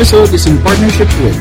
[0.00, 1.36] Episode is in partnership with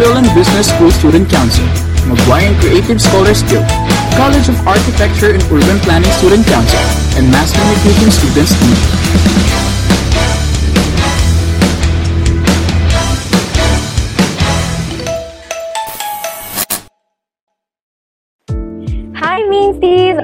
[0.00, 1.66] and Business School Student Council,
[2.08, 3.68] Maguire and Creative Scholars Guild,
[4.16, 6.80] College of Architecture and Urban Planning Student Council,
[7.20, 9.58] and Mass Communication Students Union.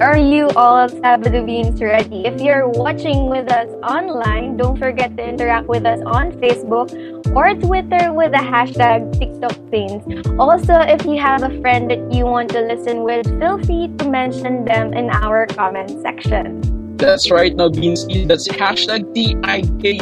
[0.01, 2.27] Are you all of Sabado Beans ready?
[2.27, 6.93] If you're watching with us online, don't forget to interact with us on Facebook
[7.35, 10.03] or Twitter with the hashtag TikTok Beans.
[10.39, 14.09] Also, if you have a friend that you want to listen with, feel free to
[14.09, 16.63] mention them in our comment section.
[16.97, 18.27] That's right now, Beansy.
[18.27, 19.99] That's hashtag T-I-K-T-O-K-B-E-A-N-S.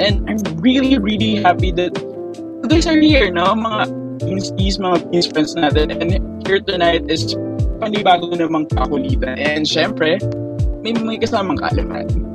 [0.00, 3.52] And I'm really, really happy that you guys are here, no?
[3.52, 3.84] Mga
[4.24, 5.92] Beansies, mga Beans friends natin.
[5.92, 6.16] And
[6.48, 7.36] here tonight is
[7.84, 9.36] panibago namang kakulitan.
[9.36, 10.16] And syempre,
[10.80, 12.29] may may kasamang kaalaman.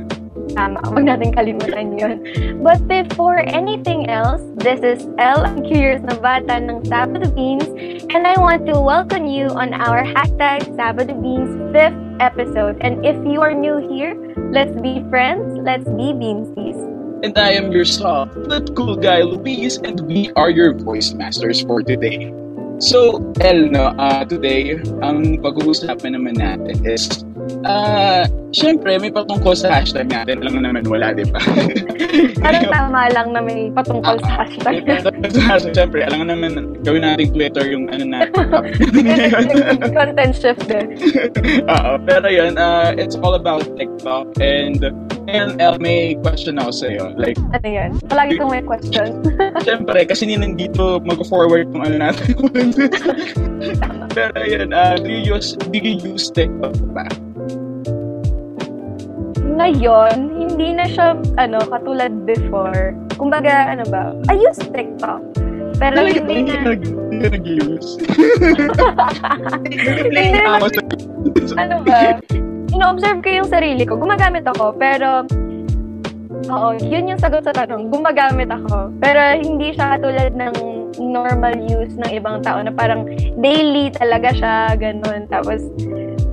[0.55, 2.23] Tama, huwag natin kalimutan yun.
[2.63, 7.67] But before anything else, this is El, ang curious na bata ng Sabado Beans,
[8.15, 12.79] and I want to welcome you on our hashtag Sabado Beans 5th episode.
[12.79, 14.15] And if you are new here,
[14.55, 16.79] let's be friends, let's be Beansies.
[17.19, 21.67] And I am your soft but cool guy, Luis, and we are your voice masters
[21.67, 22.31] for today.
[22.79, 27.24] So, El, no, uh, today, ang pag-uusapan naman natin is,
[27.65, 28.23] uh,
[28.55, 30.39] syempre, may patungkol sa hashtag natin.
[30.45, 31.41] Alam naman, wala, di ba?
[32.45, 34.85] Parang tama lang na may patungkol sa hashtag.
[35.35, 38.31] sa hashtag, syempre, alam naman, gawin natin Twitter yung ano natin.
[39.97, 40.95] Content shift din.
[41.67, 44.79] Oo, pero yun, uh, it's all about TikTok and
[45.25, 47.17] and El, may question ako sa'yo.
[47.17, 47.91] Like, Ano yan?
[48.05, 49.25] Palagi kong may question.
[49.65, 52.33] syempre, kasi hindi nandito mag-forward kung ano natin.
[54.17, 57.09] pero yun, uh, do you use, do you use TikTok ba?
[59.55, 62.91] Ngayon, hindi na siya, ano, katulad before.
[63.15, 65.23] Kumbaga, ano ba, I use TikTok.
[65.75, 67.89] Pero Talaga hindi na, hindi ka nag-use?
[71.25, 72.19] Hindi sa- ano ba,
[72.71, 73.95] ino-observe ko yung sarili ko.
[73.95, 75.23] Gumagamit ako, pero,
[76.47, 77.87] oo, yun yung sagot sa tanong.
[77.91, 78.91] Gumagamit ako.
[78.99, 80.55] Pero hindi siya katulad ng
[80.99, 83.07] normal use ng ibang tao na parang
[83.39, 85.27] daily talaga siya, ganun.
[85.29, 85.61] Tapos,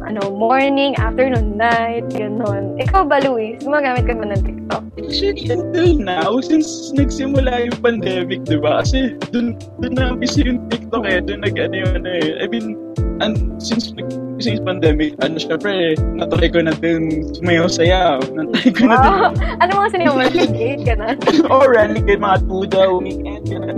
[0.02, 2.74] ano, morning, afternoon, night, ganun.
[2.76, 3.62] Ikaw ba, Luis?
[3.62, 4.82] Gumagamit ka ba ng TikTok?
[4.98, 8.82] Actually, until now, since nagsimula yung pandemic, di ba?
[8.82, 11.22] Kasi dun, dun na umpisa yung TikTok eh.
[11.22, 12.42] Dun nag, ano yun eh.
[12.42, 12.76] I mean,
[13.22, 13.94] and since
[14.43, 18.19] since pandemic, ano syempre, natry ko na din sumayaw sayaw.
[18.34, 19.12] Natry ko na din.
[19.15, 19.31] Wow!
[19.62, 20.22] ano mga sinayaw mo?
[20.27, 21.06] Engage ka na?
[21.55, 23.77] oh, renegade, mga tuda, weekend, gano'n.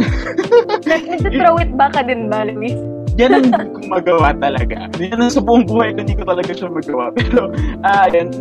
[0.89, 2.77] Nag-throw it back ka din ba, Luis?
[3.15, 4.91] Yan ang hindi ko magawa talaga.
[4.99, 7.15] Yan ang sa buong buhay ko, hindi ko talaga siya magawa.
[7.15, 7.53] Pero,
[7.87, 8.33] ah, yan,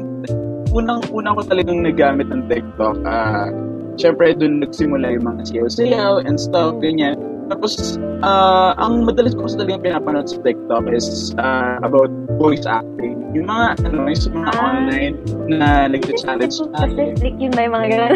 [0.74, 2.98] unang-unang ko talagang nagamit ng TikTok.
[3.06, 3.54] Ah,
[4.02, 7.20] syempre, doon nagsimula yung mga sayaw-sayaw and stuff, ganyan.
[7.54, 11.06] Tapos, ah, ang madalas ko kasi talagang pinapanood sa TikTok is
[11.38, 12.10] ah, about
[12.42, 13.14] voice acting.
[13.38, 14.66] Yung mga, ano, yung mga Ah.
[14.66, 15.16] online
[15.48, 16.58] na nag-challenge.
[16.58, 18.12] Specific yun ba yung mga ganun?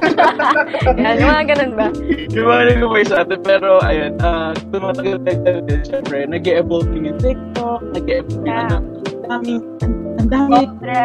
[1.04, 1.86] Yan, yung mga ganun ba?
[2.32, 3.42] yung mga nag-voice acting.
[3.44, 5.80] Pero, ayun, uh, tumatagal-tagal din.
[5.84, 8.64] Siyempre, nag-evolve din yung TikTok, nag-evolve din, Yeah.
[8.72, 11.04] ano, ang daming, ang- ang daming, Sobra.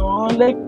[0.00, 0.60] no, like,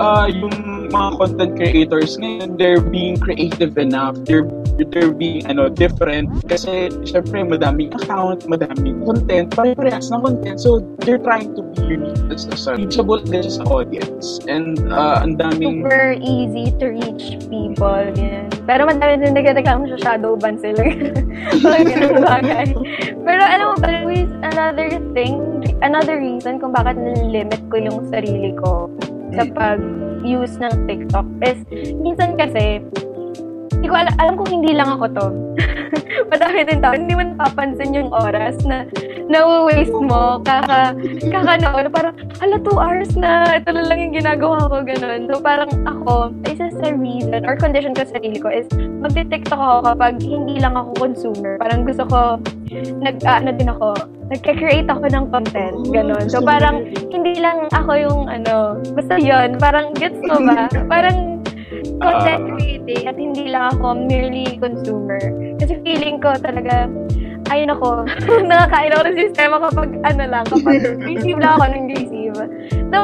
[0.00, 4.16] uh, yung mga content creators ngayon, they're being creative enough.
[4.24, 4.46] They're
[4.80, 10.58] they're being ano different kasi syempre madaming account, madaming content, pare-parehas ng content.
[10.60, 12.20] So they're trying to be unique.
[12.28, 14.40] That's the so, reachable din sa audience.
[14.48, 18.04] And uh, ang daming Super easy to reach people.
[18.16, 18.48] Yan.
[18.64, 20.82] Pero madami din nagkatagam sa shadow ban sila.
[21.64, 22.68] Mga bagay.
[23.22, 23.76] Pero alam mo
[24.06, 25.36] Luis, another thing,
[25.82, 28.88] another reason kung bakit nililimit ko yung sarili ko
[29.32, 31.58] sa pag-use ng TikTok is,
[31.98, 32.84] minsan kasi,
[33.72, 35.26] hindi ko alam, alam kong hindi lang ako to.
[36.32, 38.86] Madami din tao, hindi mo napapansin yung oras na
[39.32, 40.92] na-waste mo, kaka,
[41.32, 45.24] kaka noon, parang, hala, two hours na, ito na lang yung ginagawa ko, ganun.
[45.30, 49.78] So, parang ako, isa sa reason, or condition ko sa sarili ko is, magde-TikTok ako
[49.94, 51.56] kapag hindi lang ako consumer.
[51.56, 52.20] Parang gusto ko,
[53.00, 53.96] nag, ah, ano din ako,
[54.32, 56.24] nagka-create ako ng content, ganun.
[56.32, 60.66] So, parang, hindi lang ako yung, ano, basta yon parang, gets mo ba?
[60.92, 61.32] Parang,
[62.02, 65.20] content creating at hindi lang ako merely consumer.
[65.60, 66.88] Kasi feeling ko talaga,
[67.52, 68.08] ayun ako,
[68.50, 72.36] nakakain ako ng sistema kapag ano lang, kapag receive lang ako ng receive.
[72.92, 72.98] So,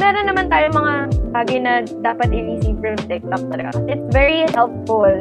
[0.00, 0.94] meron naman tayo mga
[1.32, 1.72] bagay na
[2.04, 3.70] dapat i-receive from TikTok talaga.
[3.88, 5.12] It's very helpful.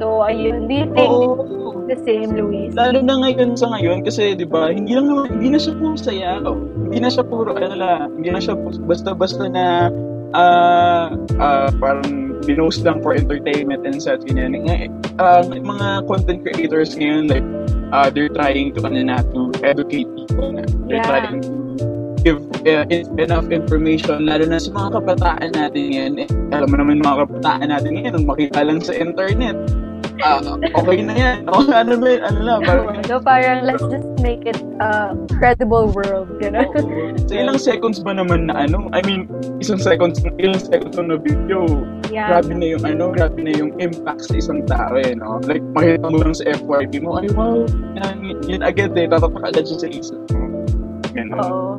[0.00, 1.84] So, ayun, do you think Oo.
[1.84, 2.72] the same, Luis?
[2.72, 5.92] Lalo na ngayon sa ngayon kasi 'di ba, hindi lang naman- hindi na siya puro
[5.92, 6.40] sayaw.
[6.88, 8.56] Hindi na siya puro ano lang, hindi na siya
[8.88, 9.92] basta-basta na
[10.32, 14.56] ah ah, parang pinost lang for entertainment and such, ganyan.
[15.20, 17.44] Uh, mga content creators ngayon, like,
[17.92, 20.64] uh, they're trying to, ano na, to educate people na.
[20.88, 21.08] They're Yeah.
[21.28, 21.52] trying to
[22.24, 22.84] give uh,
[23.20, 26.12] enough information, lalo na sa mga kabataan natin ngayon.
[26.24, 29.56] Eh, alam mo naman mga kabataan natin ngayon, nung makita lang sa internet,
[30.22, 30.40] ah,
[30.76, 31.36] okay na yan.
[31.50, 32.22] O, ano ba yun?
[32.22, 36.70] Ano lang, parang, so parang let's just make it a credible world, gano'n.
[37.26, 39.26] sa ilang seconds ba naman na ano, I mean,
[39.58, 41.66] isang seconds, ilang seconds na video,
[42.12, 42.30] yeah.
[42.30, 45.42] grabe na yung ano, grabe na yung impact sa isang tao eh, no?
[45.44, 47.66] Like, makita mo lang sa FYP mo, ay wow,
[47.98, 50.46] yan, yun agad eh, tatatak agad siya sa isip mo.
[51.40, 51.74] Oo.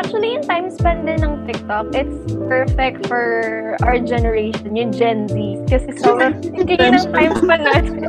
[0.00, 5.36] Actually, yung time span din ng TikTok, it's perfect for our generation, yung Gen Z.
[5.68, 8.08] Kasi sobrang hindi ng time span natin.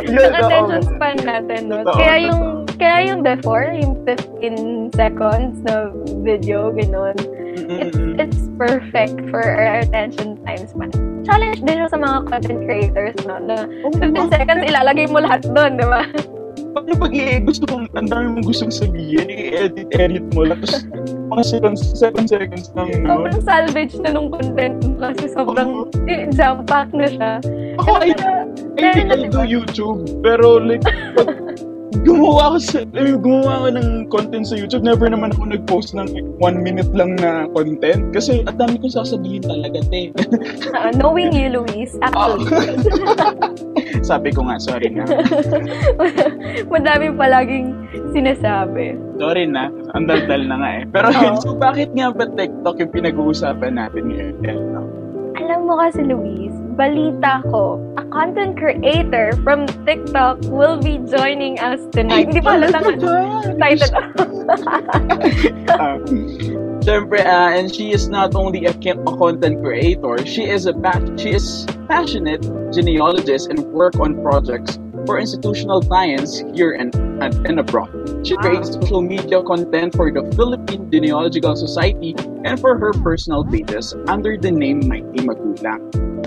[0.00, 1.84] Ng attention span natin, no?
[1.84, 5.92] Kaya yung, kaya yung before, yung 15 seconds na
[6.24, 7.12] video, gano'n,
[7.68, 10.88] it's, it's perfect for our attention time span.
[11.28, 13.36] Challenge din sa mga content creators, no?
[13.44, 16.00] Na 15 seconds, ilalagay mo lahat doon, di ba?
[16.70, 20.86] Paano pag gusto kong, ang dami mong gustong sabihin, i-edit, edit mo lang, tapos
[21.30, 23.22] mga seconds, seven seconds lang, no?
[23.22, 25.70] Sobrang salvage na nung content mo kasi sobrang
[26.06, 27.30] eh, jam-pack na siya.
[27.82, 28.10] Ako, I,
[28.78, 30.86] I think I do YouTube, pero like,
[31.18, 31.26] pag
[32.06, 36.06] gumawa ako sa, eh, gumawa ako ng content sa YouTube, never naman ako nag-post ng
[36.38, 40.14] one minute lang na content, kasi at dami kong sasabihin talaga, te.
[40.80, 42.46] Ah, knowing you, Luis, actually,
[44.10, 45.04] Sabi ko nga, sorry na.
[46.72, 47.74] madami palaging
[48.14, 48.96] sinasabi.
[49.18, 50.82] Sorry na, ang daldal na nga eh.
[50.88, 54.34] Pero yun, so bakit nga ba TikTok yung pinag-uusapan natin ngayon?
[55.36, 61.80] Alam mo kasi, Luis, balita ko, a content creator from TikTok will be joining us
[61.92, 62.30] tonight.
[62.30, 62.94] Hindi pa halata nga.
[63.50, 63.92] Excited
[66.80, 71.04] Siyempre, uh, and she is not only a, a content creator, she is a pa-
[71.20, 72.40] she is passionate
[72.72, 77.90] genealogist and work on projects for institutional clients here and, and, and abroad.
[78.26, 82.14] She creates social media content for the Philippine Genealogical Society
[82.44, 85.80] and for her personal pages under the name Mighty Magulang.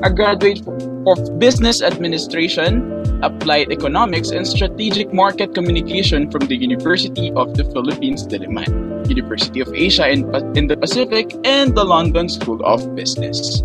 [0.06, 0.62] A graduate
[1.08, 8.28] of Business Administration, Applied Economics, and Strategic Market Communication from the University of the Philippines,
[8.28, 8.94] Diliman.
[9.08, 10.24] University of Asia in,
[10.58, 13.64] in the Pacific, and the London School of Business.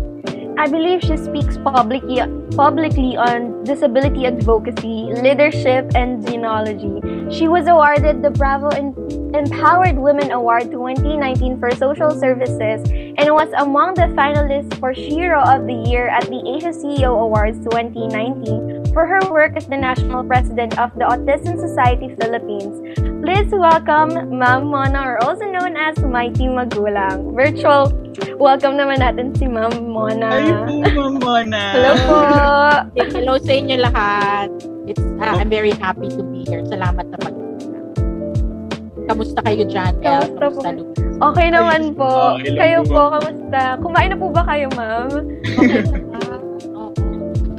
[0.59, 2.19] I believe she speaks publicly
[2.51, 6.99] publicly on disability advocacy, leadership, and genealogy.
[7.31, 8.93] She was awarded the Bravo Em-
[9.33, 15.65] Empowered Women Award 2019 for social services and was among the finalists for Shiro of
[15.65, 20.75] the Year at the Asia CEO Awards 2019 for her work as the national president
[20.75, 22.75] of the Autism Society Philippines.
[23.23, 27.31] Please welcome Ma'am Mona, or also known as Mighty Magulang.
[27.31, 27.95] Virtual
[28.35, 30.43] welcome naman natin si Ma'am Mona.
[30.43, 30.51] Ay
[30.91, 31.63] po, Mona!
[31.71, 32.17] Hello po!
[33.15, 34.51] Hello sa inyo lahat.
[34.91, 36.67] It's, uh, I'm very happy to be here.
[36.67, 37.35] Salamat na pag
[39.07, 39.95] Kamusta kayo dyan?
[40.03, 40.27] El?
[40.35, 40.59] Kamusta po?
[40.59, 41.23] Kamusta?
[41.23, 42.35] Okay naman po.
[42.35, 42.91] Lang Kayo po.
[42.91, 43.61] po, kamusta?
[43.79, 45.07] Kumain na po ba kayo, ma'am?
[45.59, 46.38] Okay.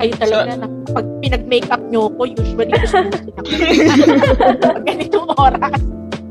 [0.00, 0.66] Kayo talaga, na,
[0.96, 3.40] pag pinag-makeup nyo ko, usually gusto ko
[4.64, 5.80] Pag ganitong oras.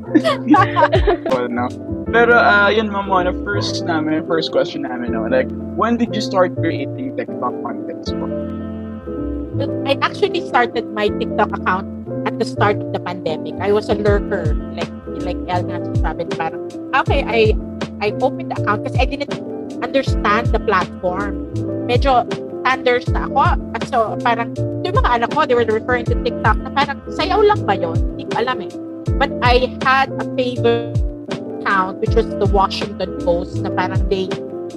[1.29, 1.69] Well, no.
[2.09, 5.29] Pero, uh, yun, Ma'am Mona, first namin, first question namin, no?
[5.29, 5.45] Like,
[5.77, 8.25] when did you start creating TikTok contents po?
[9.85, 11.85] I actually started my TikTok account
[12.25, 13.53] at the start of the pandemic.
[13.61, 14.89] I was a lurker, like
[15.21, 17.53] like El nga sabi, parang, okay, I
[18.01, 19.35] I opened the account kasi I didn't
[19.83, 21.45] understand the platform.
[21.85, 22.25] Medyo
[22.69, 23.57] standards na ako.
[23.73, 24.53] At so, parang,
[24.85, 27.97] yung mga anak ko, they were referring to TikTok na parang, sayaw lang ba yun?
[28.13, 28.71] Hindi ko alam eh.
[29.17, 30.93] But I had a favorite
[31.33, 34.29] account which was the Washington Post na parang they,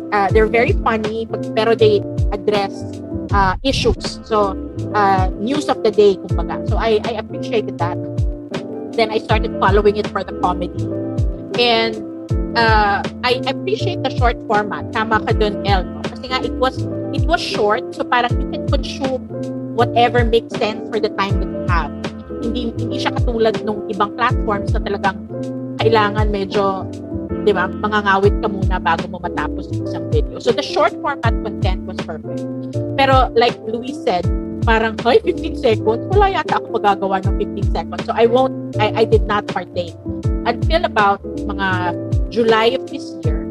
[0.08, 2.00] uh, they're very funny, pero they
[2.32, 2.72] address
[3.37, 4.25] uh, issues.
[4.25, 4.56] So,
[4.96, 6.64] uh, news of the day, kumbaga.
[6.72, 8.00] So, I, I appreciated that.
[8.96, 10.80] Then, I started following it for the comedy.
[11.61, 12.00] And,
[12.56, 14.92] uh, I appreciate the short format.
[14.92, 15.84] Tama ka dun, El.
[16.06, 16.76] Kasi nga, it was,
[17.12, 17.82] it was short.
[17.94, 19.28] So, parang you can consume
[19.74, 21.90] whatever makes sense for the time that you have.
[22.42, 25.18] Hindi, hindi siya katulad nung ibang platforms na talagang
[25.78, 26.86] kailangan medyo
[27.42, 30.38] di ba, mangangawit ka muna bago mo matapos yung isang video.
[30.38, 32.38] So, the short format content was perfect.
[32.94, 34.22] Pero, like Luis said,
[34.62, 37.34] parang, hey, 15 seconds, wala yata ako magagawa ng
[37.66, 38.02] 15 seconds.
[38.06, 39.94] So, I won't, I, I did not partake.
[40.46, 41.98] Until about mga
[42.32, 43.44] July of this year,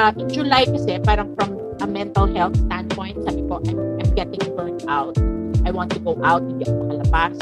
[0.00, 4.40] uh, in July kasi, parang from a mental health standpoint, sabi ko, I'm, I'm getting
[4.56, 5.12] burnt out.
[5.68, 7.36] I want to go out, hindi ako makalabas.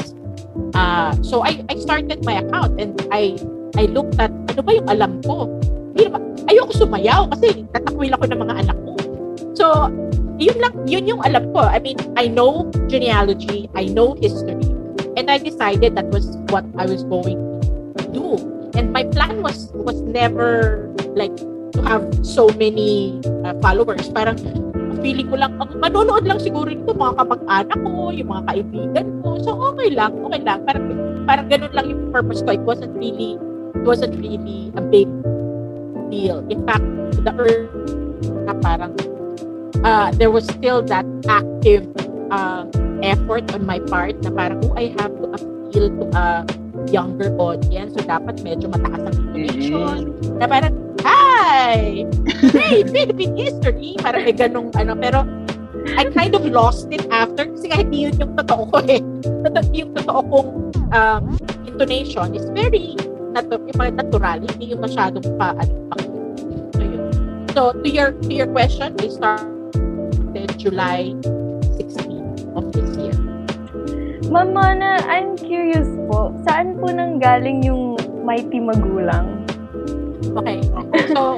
[0.74, 3.38] Uh, so, I, I started my account and I
[3.78, 5.48] I looked at, ano ba yung alam ko?
[6.50, 8.92] Ayoko sumayaw kasi tatakwil ako ng mga anak ko.
[9.56, 9.88] So,
[10.36, 11.64] yun lang, yun yung alam ko.
[11.64, 14.66] I mean, I know genealogy, I know history,
[15.16, 17.38] and I decided that was what I was going
[17.96, 18.51] to do.
[18.74, 21.36] And my plan was was never like
[21.72, 24.08] to have so many uh, followers.
[24.12, 24.40] Parang
[25.02, 29.28] feeling ko lang, ang manonood lang siguro ito mga kamag-anak ko, yung mga kaibigan ko.
[29.42, 30.62] So, okay lang, okay lang.
[30.62, 30.84] Parang,
[31.26, 32.54] parang ganun lang yung purpose ko.
[32.54, 33.36] It wasn't really,
[33.74, 35.10] it wasn't really a big
[36.08, 36.46] deal.
[36.46, 36.86] In fact,
[37.26, 37.66] the early,
[38.46, 38.94] na parang,
[39.82, 41.90] uh, there was still that active
[42.30, 42.64] uh,
[43.02, 46.24] effort on my part na parang, oh, I have to appeal to a
[46.90, 47.94] younger audience.
[47.94, 50.16] So, dapat medyo mataas ang intonation.
[50.16, 50.38] Mm-hmm.
[50.40, 50.74] Na parang,
[51.04, 52.06] hi!
[52.50, 53.94] Hey, Philippine history!
[54.00, 54.96] Parang may ganong ano.
[54.96, 55.22] Pero,
[55.98, 59.02] I kind of lost it after kasi kahit hindi yun yung totoo ko eh.
[59.74, 60.50] Yung totoo kong
[60.94, 61.22] um,
[61.66, 62.94] intonation is very
[63.32, 65.96] natu yung natural, hindi yung masyadong pa, ano, pa
[66.76, 67.02] so, yun.
[67.56, 71.16] so, to your, to your question, I started July
[71.80, 73.01] 16 of this year.
[74.32, 79.44] Ma'am Mona, I'm curious po, saan po nang galing yung Mighty Magulang?
[80.24, 80.64] Okay.
[81.12, 81.36] So,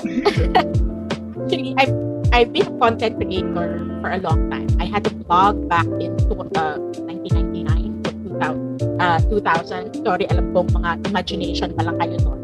[1.43, 1.91] actually, I've,
[2.31, 4.71] I've been a content creator for a long time.
[4.79, 6.15] I had a blog back in
[6.55, 6.79] uh,
[7.11, 9.03] 1999 to 2000.
[9.03, 9.99] Uh, 2000.
[10.07, 12.41] Sorry, alam ko mga imagination pa lang kayo noon.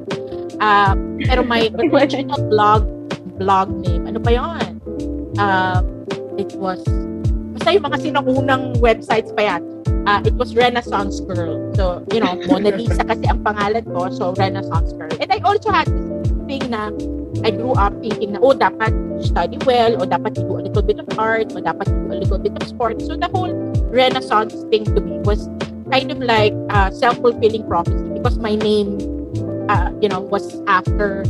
[0.58, 0.98] Uh,
[1.30, 2.90] pero my original blog
[3.38, 4.82] blog name, ano pa yun?
[5.38, 5.78] Uh,
[6.42, 6.82] it was,
[7.54, 9.69] basta yung mga sinunang websites pa yan.
[10.06, 11.72] Uh, it was Renaissance Girl.
[11.74, 14.08] So, you know, Mona Lisa kasi ang pangalan ko.
[14.08, 15.12] So, Renaissance Girl.
[15.20, 16.88] And I also had this thing na
[17.44, 18.92] I grew up thinking na, oh, dapat
[19.22, 22.40] study well, or dapat do a little bit of art, or dapat do a little
[22.40, 23.00] bit of sport.
[23.02, 23.52] So, the whole
[23.92, 25.48] Renaissance thing to me was
[25.92, 28.98] kind of like uh, self-fulfilling prophecy because my name,
[29.68, 31.24] uh, you know, was after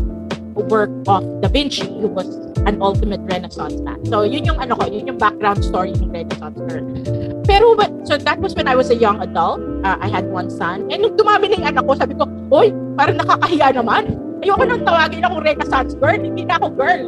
[0.55, 2.27] work of Da Vinci, who was
[2.67, 4.05] an ultimate Renaissance man.
[4.07, 6.85] So, yun yung ano ko, yun yung background story ng Renaissance girl.
[7.47, 9.61] Pero, but, so that was when I was a young adult.
[9.85, 10.89] Uh, I had one son.
[10.91, 14.17] And nung dumami na yung anak ko, sabi ko, Oy, parang nakakahiya naman.
[14.41, 16.17] Ayoko nang tawagin akong Renaissance girl.
[16.17, 17.03] Hindi na ako girl.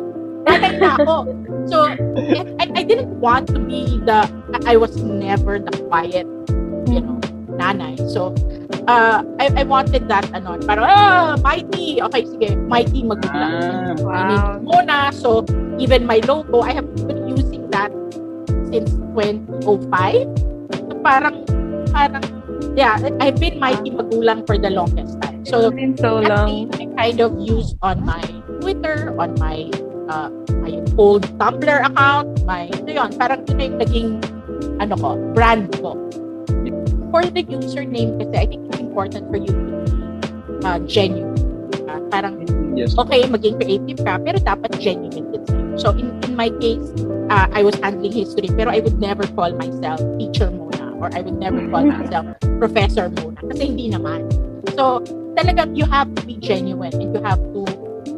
[0.46, 1.14] Nanay na ako.
[1.62, 4.26] So, I, I didn't want to be the,
[4.66, 6.26] I was never the quiet,
[6.90, 7.22] you know,
[7.54, 7.94] nanay.
[8.10, 8.34] So,
[8.88, 12.02] uh, I, I wanted that, ano, parang, ah, mighty.
[12.02, 13.94] Okay, sige, mighty magulang.
[14.02, 15.12] Ah, I mean, Mona.
[15.14, 15.46] So,
[15.78, 16.88] even my logo, I have
[18.72, 19.68] since 2005.
[20.72, 21.44] So, parang,
[21.92, 22.24] parang,
[22.74, 25.44] yeah, I've been mighty magulang for the longest time.
[25.44, 26.72] So, It's been so long.
[26.80, 28.24] I kind of use on my
[28.64, 29.68] Twitter, on my
[30.08, 30.30] uh,
[30.62, 34.10] my old Tumblr account, my, ito yun, parang yun na yung naging,
[34.78, 35.96] ano ko, brand ko.
[37.12, 39.84] For the username kasi, I think it's important for you to be
[40.64, 41.36] uh, genuine.
[41.84, 42.40] Uh, parang,
[42.72, 42.96] yes.
[42.96, 45.61] okay, maging creative ka, pero dapat genuine din sa'yo.
[45.76, 46.84] So, in, in my case,
[47.30, 51.22] uh, I was handling history, pero I would never call myself teacher Mona or I
[51.22, 52.26] would never call myself
[52.60, 54.28] professor Mona kasi hindi naman.
[54.76, 55.00] So,
[55.34, 57.60] talagang you have to be genuine and you have to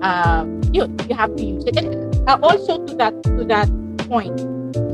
[0.03, 1.77] uh, you, you have to use it.
[1.77, 3.71] And uh, also to that to that
[4.11, 4.37] point,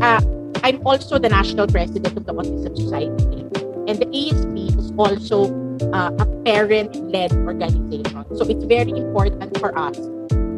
[0.02, 0.20] uh,
[0.62, 3.48] I'm also the national president of the Autism Society.
[3.88, 5.50] And the ASP is also
[5.90, 8.24] uh, a parent-led organization.
[8.36, 9.98] So it's very important for us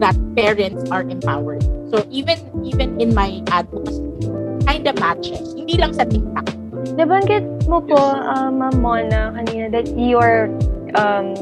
[0.03, 1.63] that parents are empowered.
[1.95, 4.03] So even even in my advocacy,
[4.67, 5.55] kind of matches.
[5.55, 6.51] Hindi lang sa TikTok.
[6.99, 10.51] Nabanggit mo po, uh, Ma'am Mona, kanina that you're,
[10.99, 11.39] um,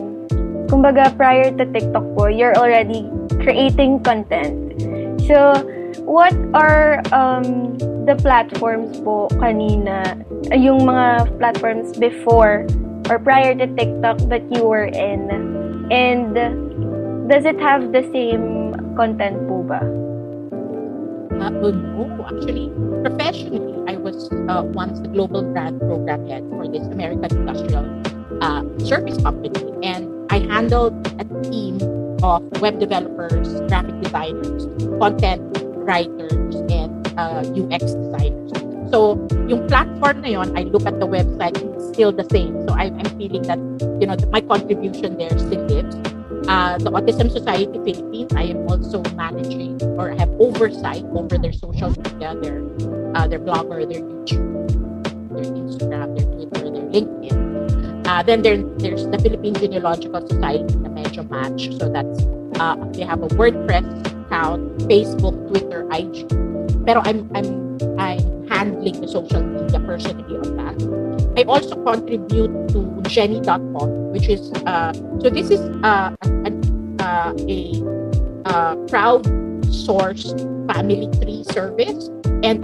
[0.69, 3.09] kumbaga prior to TikTok po, you're already
[3.41, 4.77] creating content.
[5.25, 5.57] So,
[6.05, 10.21] what are um, the platforms po kanina,
[10.53, 12.69] uh, yung mga platforms before
[13.09, 15.33] or prior to TikTok that you were in?
[15.91, 16.37] And
[17.31, 19.79] does it have the same content po ba?
[21.39, 22.67] Uh, oh, no, actually,
[23.07, 27.87] professionally, I was uh, once the global brand program head for this American industrial
[28.43, 31.79] uh, service company, and I handled a team
[32.27, 34.67] of web developers, graphic designers,
[34.99, 35.41] content
[35.87, 38.51] writers, and uh, UX designers.
[38.91, 42.59] So, yung platform na yon, I look at the website, it's still the same.
[42.67, 43.63] So, I'm, I'm feeling that,
[44.03, 45.95] you know, my contribution there still lives.
[46.51, 51.95] Uh, the Autism Society Philippines, I am also managing or have oversight over their social
[51.95, 52.59] media, their
[53.15, 54.67] uh, their blogger, their YouTube,
[55.31, 58.03] their Instagram, their Twitter, their LinkedIn.
[58.03, 61.71] Uh, then there, there's the Philippine Genealogical Society na medyo match.
[61.79, 62.27] So that's,
[62.59, 63.87] uh, they have a WordPress
[64.27, 66.27] account, Facebook, Twitter, IG.
[66.83, 71.10] Pero I'm, I'm, I'm handling the social media personally on that.
[71.41, 74.93] I also contribute to Jenny.com, which is, uh,
[75.25, 76.51] so this is uh, a,
[77.01, 77.59] uh, a
[78.45, 79.25] uh, crowd
[79.73, 80.37] sourced
[80.69, 82.13] family tree service.
[82.45, 82.61] And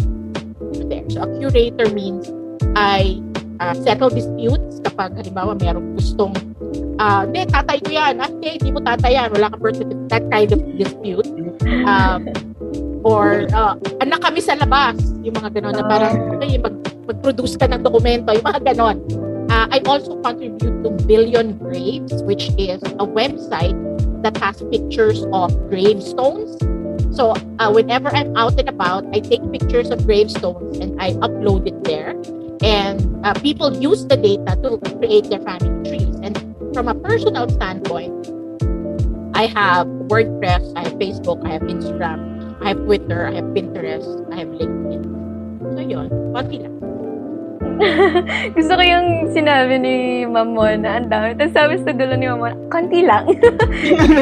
[1.09, 2.29] So a curator means
[2.77, 3.23] I
[3.61, 6.37] uh, settle disputes kapag halimbawa merong gustong
[7.01, 8.21] uh, hindi, tatay ko yan.
[8.21, 9.33] Ah, hindi, hindi mo tatay yan.
[9.33, 10.13] Wala kang birth certificate.
[10.13, 11.29] That kind of dispute.
[11.89, 12.29] Um,
[13.07, 15.01] or uh, anak kami sa labas.
[15.27, 16.79] Yung mga ganon na parang okay, mag,
[17.11, 18.31] mag-produce ka ng dokumento.
[18.31, 19.03] Yung mga ganon.
[19.51, 23.75] Uh, I also contribute to Billion Graves, which is a website
[24.23, 26.55] that has pictures of gravestones.
[27.11, 31.67] So uh, whenever I'm out and about, I take pictures of gravestones and I upload
[31.67, 32.15] it there.
[32.63, 36.15] And uh, people use the data to create their family trees.
[36.23, 36.39] And
[36.71, 38.15] from a personal standpoint,
[39.35, 44.09] I have WordPress, I have Facebook, I have Instagram, I have Twitter, I have Pinterest,
[44.33, 45.03] I have LinkedIn.
[45.77, 46.75] So yun, konti lang.
[48.57, 49.95] Gusto ko yung sinabi ni
[50.25, 51.37] Ma'am Mona, ang dami.
[51.37, 53.29] Tapos sabi sa dulo ni Ma'am Mona, konti lang.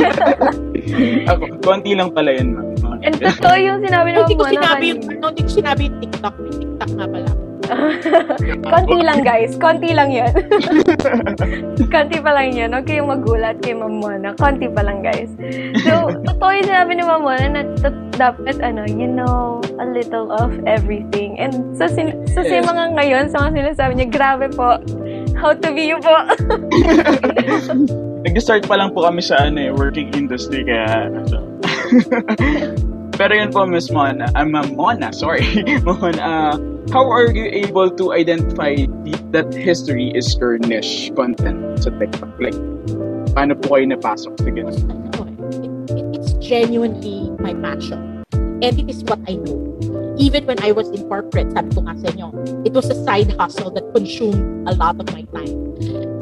[1.30, 2.98] Ako, konti lang pala yun, ma'am.
[3.04, 5.14] And totoo yung sinabi ni Hindi Ma'am ko Mona sinabi yung, kanina.
[5.14, 6.34] ano, hindi ko sinabi yung TikTok.
[6.34, 7.30] May TikTok nga pala.
[8.72, 10.30] konti lang guys, konti lang yan.
[11.94, 12.70] konti pa lang yan.
[12.72, 14.36] Huwag kayong magulat kay Ma'am Mona.
[14.36, 15.30] Konti pa lang guys.
[15.84, 17.62] So, totoo yung sinabi ni Ma'am Mona na
[18.14, 21.38] dapat ano, you know a little of everything.
[21.40, 22.64] And sa, sin- sa Yes.
[22.64, 24.78] mga ngayon, sa mga sinasabi niya, grabe po.
[25.34, 26.14] How to be you po.
[28.24, 31.10] Nag-start pa lang po kami sa ano, eh, working industry, kaya...
[31.26, 31.42] So.
[33.14, 35.46] Pero yun po, Miss Mona, I'm uh, Mona, sorry,
[35.86, 36.54] Mona, uh,
[36.90, 38.74] how are you able to identify
[39.30, 42.34] that history is your niche content sa TikTok?
[42.42, 42.58] Like,
[43.38, 44.74] paano po kayo napasok sa ganun?
[46.14, 48.24] it's genuinely my passion.
[48.34, 49.60] And it is what I know.
[50.16, 52.34] Even when I was in corporate, sabi ko nga sa inyo,
[52.64, 55.54] it was a side hustle that consumed a lot of my time.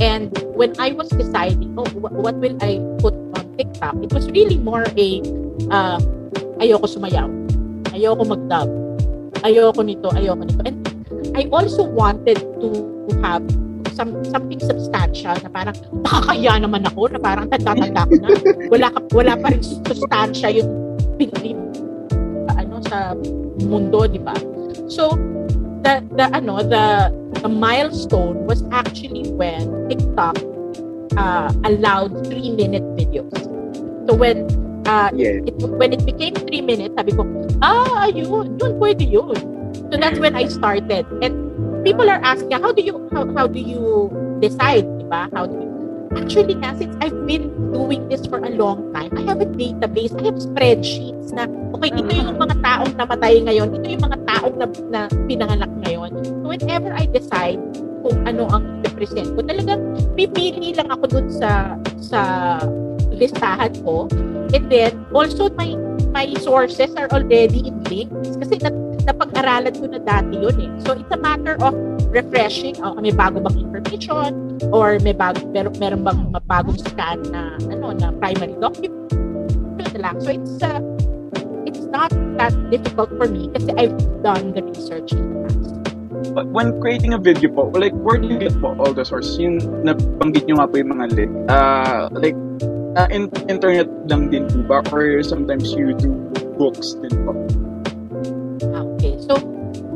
[0.01, 3.97] And when I was deciding, oh, what will I put on TikTok?
[4.03, 5.09] It was really more a,
[5.71, 6.01] uh,
[6.61, 7.29] ayoko sumayaw.
[7.95, 8.69] Ayoko mag-dub.
[9.47, 10.63] Ayoko nito, ayoko nito.
[10.67, 10.77] And
[11.37, 12.69] I also wanted to
[13.25, 13.45] have
[13.93, 18.29] some something substantial na parang nakakaya naman ako na parang tanda-tanda na.
[18.73, 20.71] Wala, ka, wala pa rin sustansya yung
[21.21, 21.57] pinili
[22.57, 23.13] ano sa
[23.65, 24.35] mundo, di ba?
[24.89, 25.17] So,
[25.85, 30.37] the, the, ano, the, the milestone was actually when TikTok
[31.17, 33.33] uh, allowed three-minute videos.
[34.09, 34.49] So, when
[34.87, 35.43] uh, Yeah.
[35.47, 37.27] it, when it became three minutes, sabi ko,
[37.63, 39.37] ah, yun, yun, pwede yun.
[39.93, 41.05] So that's when I started.
[41.21, 41.35] And
[41.85, 44.09] people are asking, how do you, how, how do you
[44.41, 45.29] decide, di ba?
[45.33, 45.69] How do you,
[46.17, 50.13] actually nga, since I've been doing this for a long time, I have a database,
[50.17, 54.57] I have spreadsheets na, okay, ito yung mga taong namatay ngayon, ito yung mga taong
[54.61, 56.11] na, na pinanganak ngayon.
[56.25, 57.61] So whenever I decide
[58.03, 59.81] kung ano ang represent ko, talagang
[60.19, 62.21] pipili lang ako dun sa, sa
[63.23, 64.11] listahan ko
[64.53, 65.73] And then, also my
[66.13, 68.69] my sources are already in links kasi na,
[69.09, 70.71] napag-aralan ko na dati yun eh.
[70.85, 71.73] So, it's a matter of
[72.13, 72.77] refreshing.
[72.85, 77.97] Oh, may bago bang information or may bago, meron, meron bang bagong scan na ano
[77.97, 78.93] na primary document.
[79.93, 80.21] Lang.
[80.25, 80.81] So, it's uh,
[81.69, 85.73] it's not that difficult for me kasi I've done the research in the past.
[86.33, 89.37] But when creating a video po, like, where do you get po all the sources?
[89.37, 91.33] Yung nabanggit nyo nga po yung mga link.
[91.51, 92.39] Uh, like,
[92.97, 94.79] uh, in, internet lang din po ba?
[94.93, 96.13] Or sometimes you do
[96.59, 97.33] books din po?
[98.73, 99.17] Ah, okay.
[99.25, 99.39] So,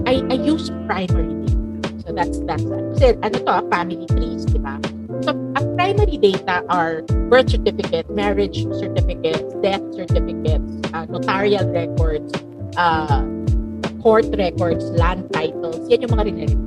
[0.07, 1.91] I, I use primary data.
[2.07, 2.65] So, that's, that's,
[2.97, 4.79] kasi ano to, ah, family trees, di ba?
[5.25, 5.33] So,
[5.77, 12.31] primary data are birth certificate, marriage certificates, death certificates, uh, notarial records,
[12.77, 13.25] uh,
[14.03, 15.83] court records, land titles.
[15.91, 16.63] Yan yung mga rinireview.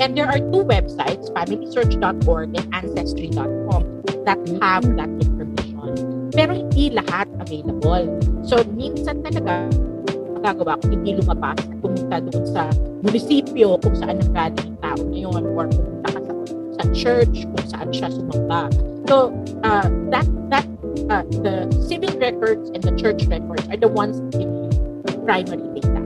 [0.00, 3.82] And there are two websites, familysearch.org and ancestry.com
[4.24, 5.29] that have that.
[6.30, 8.06] Pero hindi lahat available.
[8.46, 9.66] So, minsan talaga,
[10.40, 12.70] magagawa ko, hindi lumabas at pumunta doon sa
[13.04, 16.32] munisipyo kung saan nanggaling yung tao na yun or pumunta ka sa,
[16.78, 18.70] sa church kung saan siya sumamba.
[19.10, 19.34] So,
[19.66, 20.66] uh, that, that,
[21.10, 24.50] uh, the civil records and the church records are the ones that give
[25.26, 26.00] primary data.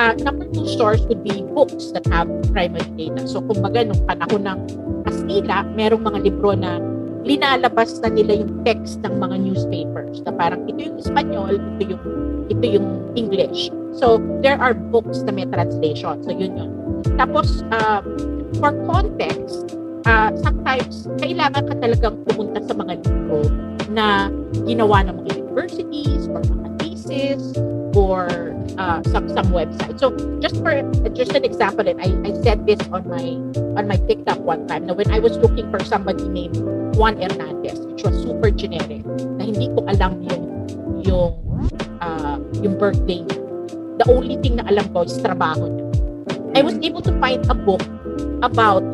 [0.00, 3.28] Uh, number two source would be books that have primary data.
[3.28, 4.58] So, kumbaga, nung panahon ng
[5.04, 6.80] Kastila, merong mga libro na
[7.22, 12.02] linalabas na nila yung text ng mga newspapers na parang ito yung Espanyol, ito yung
[12.50, 13.70] ito yung English.
[13.96, 16.20] So, there are books na may translation.
[16.24, 16.70] So, yun yun.
[17.16, 18.00] Tapos, uh,
[18.58, 23.46] for context, uh, sometimes, kailangan ka talagang pumunta sa mga libro
[23.92, 24.32] na
[24.64, 27.42] ginawa ng mga universities or mga thesis
[27.92, 30.00] or uh, some some website.
[30.00, 30.80] So just for
[31.12, 33.36] just an example, and I, I said this on my
[33.76, 34.88] on my TikTok one time.
[34.88, 36.56] Now when I was looking for somebody named
[36.94, 39.04] Juan Hernandez, which was super generic,
[39.38, 40.44] na hindi ko alam yung
[41.02, 41.32] yung
[42.00, 43.40] uh, yung birthday niya.
[44.02, 45.86] The only thing na alam ko is trabaho niya.
[46.52, 47.82] I was able to find a book
[48.44, 48.84] about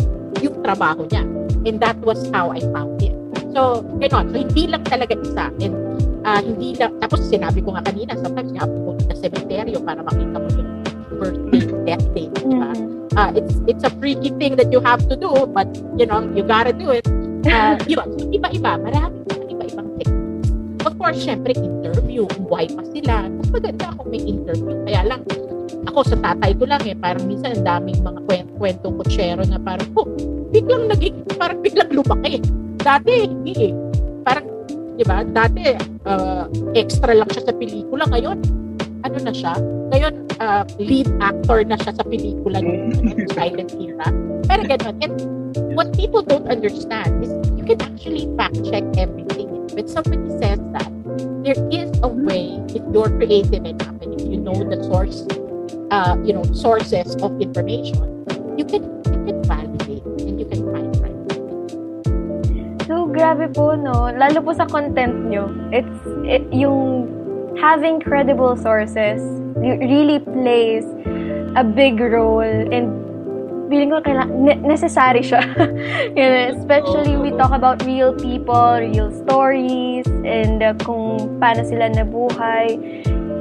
[0.43, 1.27] yung trabaho niya.
[1.67, 3.15] And that was how I found it.
[3.51, 4.31] So, ganon.
[4.31, 5.51] So, hindi lang talaga isa.
[5.59, 5.75] And
[6.23, 9.17] uh, hindi lang, tapos sinabi ko nga kanina, sometimes you have to go to the
[9.19, 10.71] cemetery para makita mo yung
[11.19, 12.71] birthday, death date, di ba?
[12.71, 12.99] Mhm.
[13.19, 15.67] uh, it's it's a freaky thing that you have to do, but
[15.99, 17.03] you know, you gotta do it.
[17.49, 20.53] Uh, yun, iba-iba, marami mga iba-ibang techniques.
[20.85, 23.25] Of course, syempre, interview, buhay pa sila.
[23.25, 24.77] Mas maganda kung may interview.
[24.85, 25.21] Kaya lang,
[25.89, 29.57] ako sa tatay ko lang eh, parang minsan ang daming mga kwent kwentong kutsero na
[29.57, 30.05] parang, oh,
[30.53, 32.45] biglang naging, parang biglang lumaki.
[32.85, 33.73] Dati, hindi eh.
[34.29, 34.45] Parang,
[35.01, 35.73] di ba, dati,
[36.05, 36.45] uh,
[36.77, 38.05] extra lang siya sa pelikula.
[38.13, 38.37] Ngayon,
[39.09, 39.57] ano na siya?
[39.88, 42.92] Ngayon, uh, lead actor na siya sa pelikula yung
[43.37, 44.07] silent era.
[44.44, 44.94] Pero ganun.
[45.01, 45.16] And
[45.73, 49.49] what people don't understand is you can actually fact check everything.
[49.73, 50.92] When somebody says that,
[51.40, 55.25] there is a way, if you're creative enough and if you know the source,
[55.88, 57.97] uh, you know, sources of information,
[58.61, 61.16] you can you can validate and you can find right.
[62.88, 64.09] So, grabe po, no?
[64.09, 65.53] Lalo po sa content nyo.
[65.68, 67.17] It's, it, yung
[67.61, 69.21] having credible sources
[69.59, 70.85] re- really plays
[71.57, 73.09] a big role and
[73.68, 75.44] feeling ko kailangan, ne- necessary siya.
[76.16, 81.92] you know, especially we talk about real people, real stories, and uh, kung paano sila
[81.92, 82.81] nabuhay.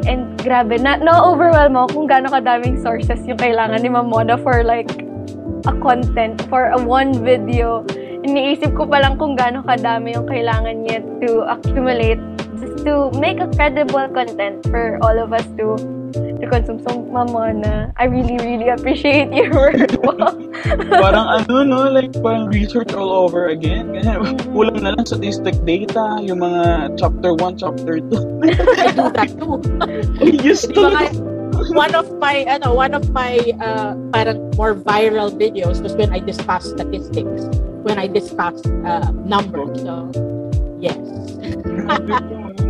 [0.07, 4.63] And grabe, na, na-overwhelm ako kung gaano kadaming sources yung kailangan ni Ma'am Mona for
[4.63, 5.03] like
[5.67, 7.83] a content, for a one video.
[8.27, 12.19] Iniisip ko pa lang kung gaano kadami yung kailangan niya to accumulate
[12.59, 15.79] just to make a credible content for all of us to
[16.13, 16.83] to consume.
[16.83, 19.79] So, Ma'am Mona, I really, really appreciate your work.
[20.91, 21.87] Parang ano, no?
[21.87, 23.95] Like, parang research all over again.
[23.95, 24.35] Ganyan.
[24.51, 28.43] Kulang na lang statistic data, yung mga chapter 1, chapter 2.
[28.43, 29.55] I do that too.
[30.43, 30.91] Used to.
[31.73, 36.21] one of my ano one of my uh, parang more viral videos was when I
[36.21, 37.49] discussed statistics
[37.87, 40.11] when I discussed uh, numbers so
[40.83, 40.99] yes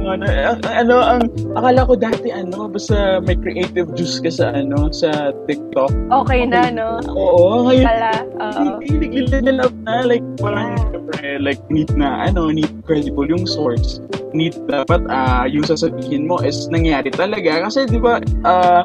[0.08, 1.21] ano, ang- ano, ang,
[1.58, 5.91] akala ko dati, ano, basta may creative juice ka sa, ano, sa TikTok.
[6.23, 7.01] Okay na, no?
[7.12, 8.80] Oo, ngayon, Pala, oo.
[8.84, 13.99] hindi level up na, like, parang, syempre, like, need na, ano, need credible yung source.
[14.32, 17.67] Need, dapat, ah, yung sasabihin mo is nangyari talaga.
[17.67, 18.84] Kasi, di ba, ah,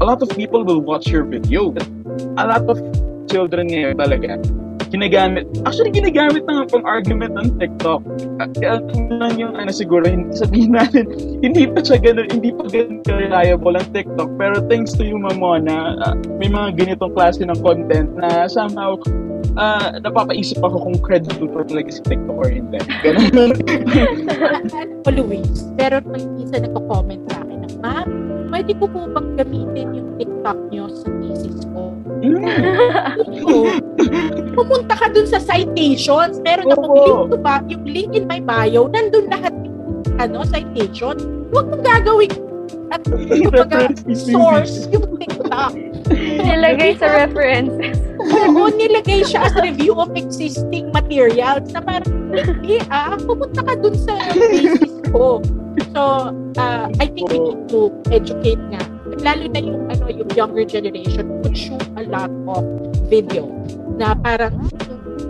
[0.00, 1.72] a lot of people will watch your video.
[2.38, 2.78] A lot of
[3.28, 4.38] children ngayon talaga,
[4.94, 8.00] ginagamit, actually ginagamit na pang argument ng TikTok.
[8.38, 8.78] Ah, Kaya
[9.10, 11.10] lang yung ano siguro, sabihin natin,
[11.44, 14.30] hindi pa siya ganun, hindi pa ganun reliable ang TikTok.
[14.38, 18.94] Pero thanks to you, Mamona, ah, may mga ganitong klase ng content na somehow
[19.54, 22.78] ah napapaisip ako kung credible pa talaga si TikTok or hindi.
[23.06, 23.54] Ganun.
[25.14, 27.53] Luis pero may isa nagko-comment sa akin
[27.84, 28.08] ma'am
[28.48, 31.92] pwede ko po bang gamitin yung TikTok nyo sa thesis ko
[33.44, 33.68] So,
[34.56, 36.40] pumunta ka dun sa citations.
[36.40, 37.04] Meron akong Oo.
[37.04, 41.16] link to ba, yung link in my bio, nandun lahat yung ano, citation.
[41.52, 42.32] Huwag mong gagawin
[42.92, 43.92] at kumbaga,
[44.28, 45.72] source yung TikTok.
[46.40, 47.98] Nilagay sa references.
[48.20, 53.96] Oo, nilagay siya as review of existing materials na parang, hindi ah, pumunta ka dun
[53.98, 55.44] sa basis ko.
[55.94, 58.82] So, uh, I think we need to educate nga.
[59.22, 62.62] Lalo na yung, ano, yung younger generation would shoot a lot of
[63.10, 63.50] video
[63.98, 64.70] na parang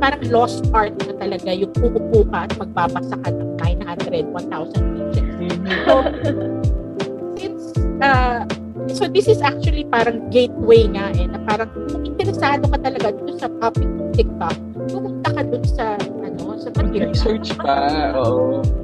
[0.01, 5.27] parang lost art na talaga yung uupo ka at magbabasa ka ng 900, 1,000 pages.
[5.87, 5.95] So,
[7.41, 7.63] since,
[8.05, 8.45] uh,
[8.93, 13.33] so this is actually parang gateway nga eh, na parang kung interesado ka talaga dito
[13.41, 14.57] sa topic ng TikTok,
[14.93, 17.13] pumunta ka dun sa, ano, sa material.
[17.13, 18.61] Research pa, oo.
[18.61, 18.84] Oo.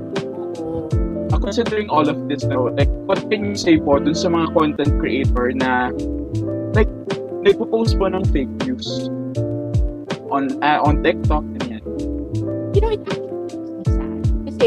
[1.41, 4.93] Considering all of this now, like, what can you say po dun sa mga content
[5.01, 5.91] creator na,
[6.77, 6.89] like,
[7.41, 9.09] nagpo-post po ng fake news
[10.31, 11.83] on uh, on TikTok, ganyan.
[12.77, 14.21] You know, it actually makes me sad.
[14.47, 14.67] Kasi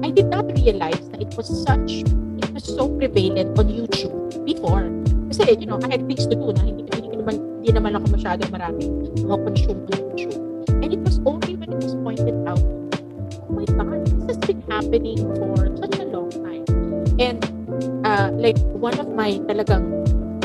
[0.00, 4.14] I did not realize that it was such, it was so prevalent on YouTube
[4.46, 4.88] before.
[5.28, 8.06] Kasi, you know, I had things to do na hindi, hindi, naman, hindi naman ako
[8.16, 8.92] masyadong maraming
[9.26, 10.38] consume on YouTube.
[10.82, 14.62] And it was only when it was pointed out, oh my God, this has been
[14.70, 15.71] happening for
[17.18, 17.40] And,
[18.06, 19.88] uh, like, one of my talagang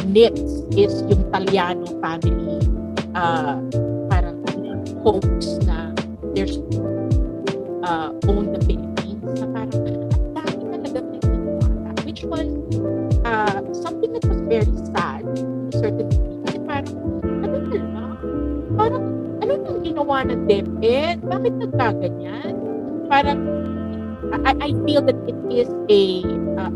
[0.07, 2.63] nits is yung Taliano family
[3.17, 3.59] uh,
[4.07, 4.37] parang
[5.03, 5.91] hoax na
[6.35, 6.59] there's
[7.83, 9.23] uh, own the Philippines.
[9.23, 12.47] Na parang ang dami talaga naniniwala which was
[13.23, 16.39] uh, something that was very sad to certain degree.
[16.45, 16.95] Kasi parang
[17.43, 18.11] ano na lang
[18.75, 19.03] parang
[19.43, 22.53] ano nang ginawa ng DepEd bakit nagkaganyan?
[23.07, 23.39] Parang
[24.43, 26.03] I, I feel that it is a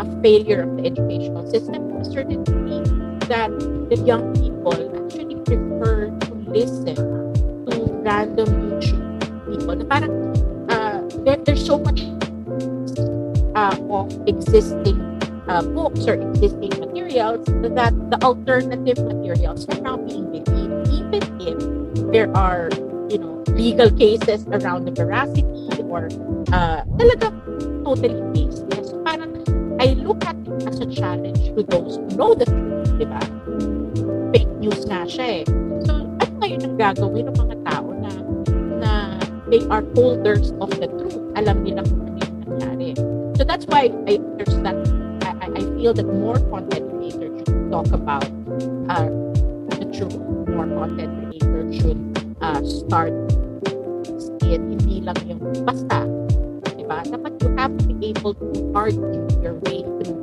[0.02, 2.82] a failure of the educational system to a certain degree
[3.30, 3.54] that
[3.94, 6.98] the young people actually prefer to listen
[7.70, 9.06] to random YouTube
[9.46, 10.14] people na parang
[10.74, 12.02] uh, there, there's so much
[13.54, 14.98] uh, of existing
[15.46, 17.46] uh, books or existing materials
[17.78, 21.58] that the alternative materials are now being believed even if
[22.10, 22.74] there are
[23.06, 25.46] you know legal cases around the veracity
[25.92, 26.10] or
[26.56, 26.82] uh,
[27.84, 28.51] totally baseless.
[29.82, 33.17] I look at it as a challenge to those who know the truth, di ba?
[34.30, 35.44] Fake news nga siya eh.
[35.89, 38.12] So, ano ngayon ang gagawin ng mga tao na
[38.78, 38.91] na
[39.50, 41.17] they are holders of the truth?
[41.34, 42.94] Alam nila kung ano yung nangyari.
[43.34, 44.78] So that's why I, there's that,
[45.26, 48.30] I, I feel that more content creators should talk about
[48.86, 49.10] uh,
[49.82, 50.22] the truth.
[50.46, 52.02] More content creators should
[52.38, 53.17] uh, start
[54.52, 56.04] it, hindi lang yung basta
[57.04, 57.18] diba?
[57.18, 60.20] Dapat you have to be able to argue your way through,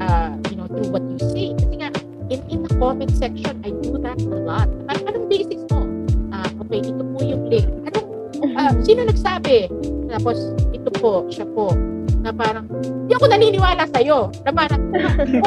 [0.00, 1.54] uh, you know, through what you say.
[1.58, 1.90] Kasi nga,
[2.30, 4.68] in, in the comment section, I do that a lot.
[4.86, 5.82] Parang, anong basics mo?
[6.30, 7.68] Uh, okay, ito po yung link.
[7.90, 8.08] Anong,
[8.54, 9.66] uh, sino nagsabi?
[10.10, 10.38] Tapos,
[10.70, 11.74] ito po, siya po.
[12.20, 14.30] Na parang, hindi ako naniniwala sa'yo.
[14.46, 14.82] Na parang,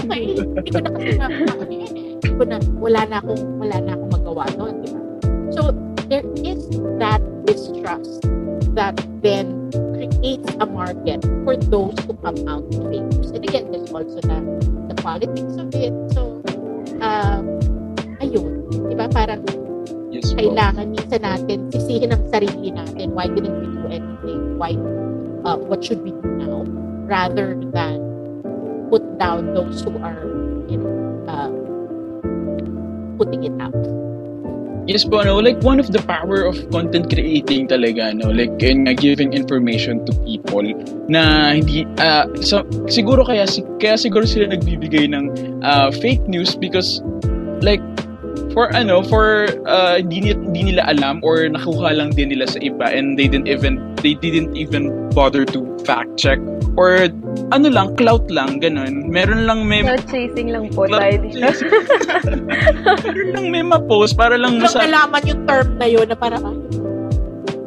[0.04, 1.88] okay, hindi ko na kasi na, ano eh.
[2.20, 5.02] Hindi ko na, wala na akong, wala na akong magawa doon, di ba?
[5.54, 5.62] So,
[6.10, 6.66] there is
[7.00, 8.26] that distrust
[8.74, 9.63] that then
[10.24, 13.32] creates a market for those who come out with fake news.
[13.36, 14.40] And again, there's also the,
[14.88, 15.92] the politics of it.
[16.16, 16.40] So,
[17.04, 17.60] um,
[18.24, 18.72] ayun.
[18.88, 19.12] Diba?
[19.12, 19.44] Parang
[20.14, 23.18] Yes kailangan minsan natin sisihin ang sarili natin.
[23.18, 24.62] Why didn't we do anything?
[24.62, 24.78] Why,
[25.44, 26.64] uh, what should we do now?
[27.10, 27.98] Rather than
[28.94, 30.24] put down those who are,
[30.70, 30.96] you know,
[31.28, 31.52] uh,
[33.18, 33.76] putting it out.
[34.84, 38.84] Yes po, ano, like one of the power of content creating talaga, no, like in
[38.84, 40.68] uh, giving information to people
[41.08, 45.32] na hindi, uh, so, siguro kaya, si- kaya siguro sila nagbibigay ng
[45.64, 47.00] uh, fake news because
[47.64, 47.80] like
[48.52, 52.92] for ano, for uh, di, di nila alam or nakuha lang din nila sa iba
[52.92, 56.44] and they didn't even, they didn't even bother to fact check
[56.76, 57.10] or
[57.54, 59.10] ano lang, clout lang, ganun.
[59.10, 61.38] Meron lang may Cloud chasing lang po tayo dito.
[63.06, 66.44] meron lang may ma-post para lang Lang sa nalaman yung term na yun na parang,
[66.44, 66.58] ah,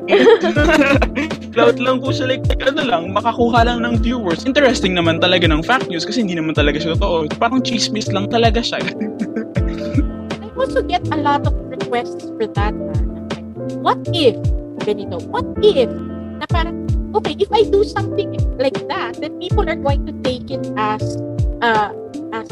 [1.56, 4.44] Cloud lang po siya, like, ano lang, makakuha lang ng viewers.
[4.44, 7.26] Interesting naman talaga ng fact news kasi hindi naman talaga siya totoo.
[7.40, 8.78] Parang chismis lang talaga siya.
[10.44, 12.76] I also get a lot of requests for that.
[12.76, 13.48] like,
[13.82, 14.36] What if,
[14.84, 15.90] ganito, what if,
[16.38, 16.85] na parang,
[17.16, 21.16] okay, if I do something like that, then people are going to take it as,
[21.64, 21.90] uh,
[22.36, 22.46] as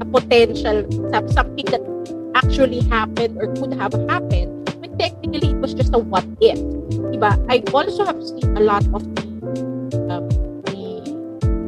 [0.00, 1.84] a potential, some- something that
[2.34, 4.48] actually happened or could have happened,
[4.80, 6.56] when technically it was just a what if.
[7.12, 7.36] Diba?
[7.52, 9.24] I also have seen a lot of the,
[10.08, 10.24] um,
[10.64, 10.80] the,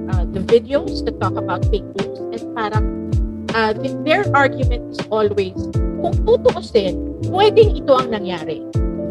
[0.09, 2.87] uh, the videos that talk about fake news and parang
[3.53, 5.59] uh, th- their argument is always,
[6.00, 8.64] kung tutuusin, pwedeng ito ang nangyari.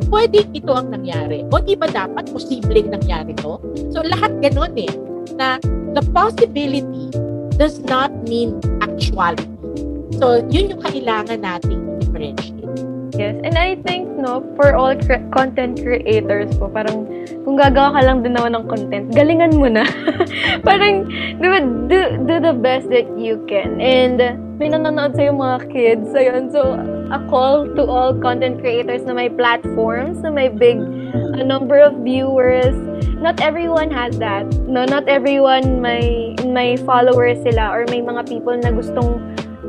[0.10, 1.45] Pwedeng ito ang nangyari.
[1.54, 3.62] O di ba dapat posibleng nangyari to?
[3.93, 4.89] So lahat ganun eh.
[5.38, 5.62] Na
[5.93, 7.13] the possibility
[7.56, 9.45] does not mean actuality.
[10.17, 12.59] So yun yung kailangan nating differentiate.
[13.19, 17.03] Yes, and I think, no, for all cre- content creators po, parang
[17.43, 19.84] kung gagawa ka lang din naman ng content, galingan mo na.
[20.67, 21.03] parang,
[21.36, 21.60] ba,
[21.91, 23.84] do, do the best that you can.
[23.84, 26.08] And may nanonood sa'yo mga kids.
[26.15, 26.47] So, yun.
[26.47, 26.79] So,
[27.12, 30.79] a call to all content creators na may platforms, na may big
[31.36, 32.71] a number of viewers.
[33.19, 34.47] Not everyone has that.
[34.63, 39.19] No, not everyone may may followers sila or may mga people na gustong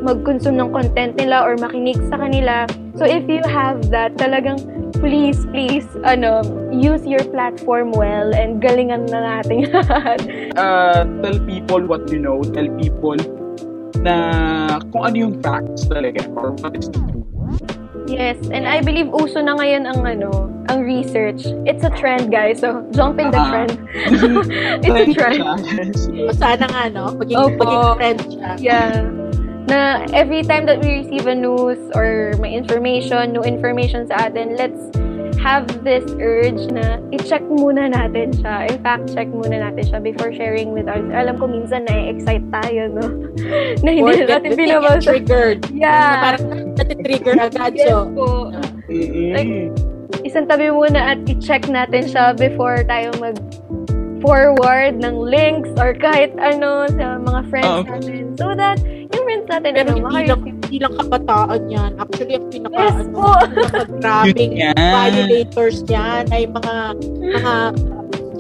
[0.01, 2.65] mag-consume ng content nila or makinig sa kanila.
[2.97, 4.61] So if you have that, talagang
[4.97, 10.21] please, please, ano, use your platform well and galingan na natin lahat.
[10.57, 12.41] uh, tell people what you know.
[12.43, 13.17] Tell people
[14.01, 14.17] na
[14.93, 17.29] kung ano yung facts talaga or what is the truth.
[18.11, 21.47] yes, and I believe uso na ngayon ang ano, ang research.
[21.63, 22.59] It's a trend, guys.
[22.59, 23.49] So jump in the Ah.
[23.49, 23.73] trend.
[24.85, 25.45] It's a trend.
[26.35, 27.15] Sana nga, no?
[27.15, 27.63] Maging, Opo.
[27.63, 28.51] maging friend siya.
[28.59, 28.93] Yeah.
[29.71, 34.59] Na every time that we receive a news or may information, new information sa atin,
[34.59, 34.91] let's
[35.41, 38.69] have this urge na i-check muna natin siya.
[38.69, 41.09] In fact, check muna natin siya before sharing with others.
[41.15, 43.07] Alam ko minsan na-excite tayo, no?
[43.87, 45.01] na Or hindi get, natin get binabasa.
[45.09, 45.61] triggered.
[45.71, 46.11] Na Yeah.
[46.21, 46.45] parang
[46.77, 47.73] natitrigger agad.
[47.73, 48.27] Yes So, po.
[49.33, 49.53] Like,
[50.27, 53.39] isang tabi muna at i-check natin siya before tayo mag
[54.21, 57.89] forward ng links or kahit ano sa mga friends Oo.
[57.89, 58.25] natin.
[58.37, 58.77] So that
[59.51, 61.91] natin Pero ano, hindi lang, hindi lang kabataan yan.
[61.99, 63.27] Actually, ang pinaka, Yes ano,
[64.63, 64.75] yan.
[64.79, 66.75] violators niyan ay mga
[67.19, 67.55] mga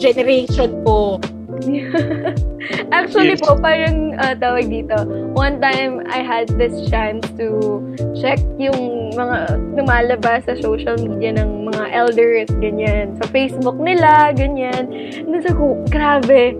[0.00, 1.18] generation po.
[2.96, 3.42] Actually Yes.
[3.44, 4.96] po, parang ah, tawag dito,
[5.36, 7.82] one time I had this chance to
[8.16, 13.18] check yung mga lumalabas sa social media ng mga elders, ganyan.
[13.20, 14.88] Sa Facebook nila, ganyan.
[15.28, 16.56] Nasa ko, grabe.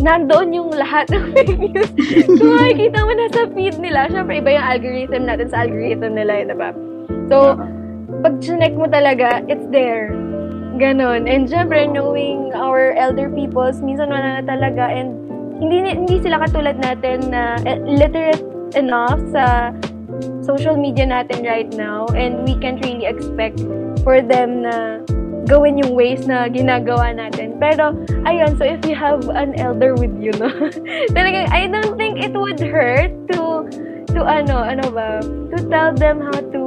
[0.00, 1.92] Nandoon yung lahat ng fake news.
[2.40, 4.08] so, makikita mo na sa feed nila.
[4.08, 6.70] Siyempre, iba yung algorithm natin sa algorithm nila, eh, diba?
[7.28, 7.54] So,
[8.24, 10.12] pag chinek mo talaga, it's there.
[10.80, 11.28] Ganon.
[11.28, 14.88] And syempre, knowing our elder peoples, minsan wala na talaga.
[14.88, 15.20] And
[15.60, 18.40] hindi hindi sila katulad natin na eh, literate
[18.72, 19.76] enough sa
[20.40, 22.08] social media natin right now.
[22.16, 23.60] And we can't really expect
[24.00, 25.04] for them na
[25.46, 27.56] gawin yung ways na ginagawa natin.
[27.60, 30.48] Pero, ayun, so if you have an elder with you, no?
[31.16, 33.68] talagang, I don't think it would hurt to,
[34.12, 36.60] to ano, ano ba, to tell them how to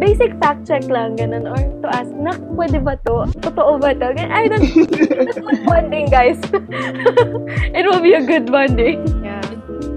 [0.00, 3.28] basic fact check lang, ganun, or to ask, nak, pwede ba to?
[3.44, 4.16] Totoo ba to?
[4.16, 6.40] I don't, it's good bonding, guys.
[7.76, 9.04] it will be a good bonding.
[9.20, 9.44] Yeah.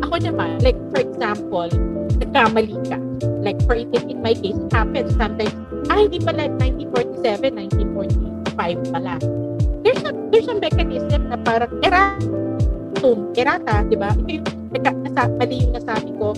[0.03, 1.71] Ako naman, like, for example,
[2.19, 2.99] nagkamali ka.
[3.39, 5.55] Like, for in, in my case, it happens sometimes,
[5.87, 7.63] ah, hindi pala 1947,
[8.63, 9.15] 1945 pala.
[9.83, 14.15] There's a, there's a mechanism na parang erratum, errata, di ba?
[14.15, 16.31] Ito yung, naka, nasa, mali yung nasabi ko.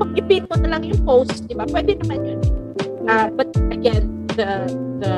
[0.00, 1.68] Pag ipin mo na lang yung post, di ba?
[1.68, 2.40] Pwede naman yun.
[3.04, 4.64] Uh, but again, the,
[5.04, 5.14] the,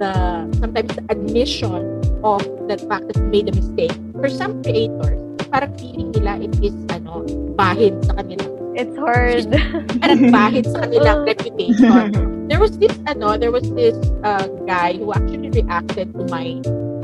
[0.00, 0.10] the,
[0.56, 5.20] sometimes the admission of the fact that you made a mistake, for some creators,
[5.52, 7.20] parang feeling nila it is, ano,
[7.52, 9.52] bahid sa kanila It's hard.
[10.00, 12.48] parang bahid sa kanilang reputation.
[12.48, 16.56] There was this, ano, there was this uh, guy who actually reacted to my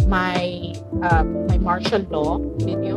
[0.08, 0.72] my
[1.04, 2.96] uh, my martial law video.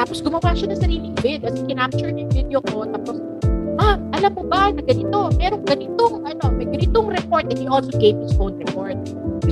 [0.00, 1.44] Tapos gumawa siya ng sariling vid.
[1.44, 2.88] As in, kinapture niya yung video ko.
[2.88, 3.20] Tapos,
[3.76, 5.28] ah, alam mo ba na ganito?
[5.36, 7.52] Merong ganitong, ano, may ganitong report.
[7.52, 8.96] And he also gave his own report.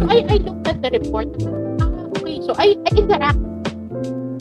[0.00, 1.28] So, I, I looked at the report.
[1.84, 2.40] Ah, okay.
[2.40, 3.44] So, I, I interact.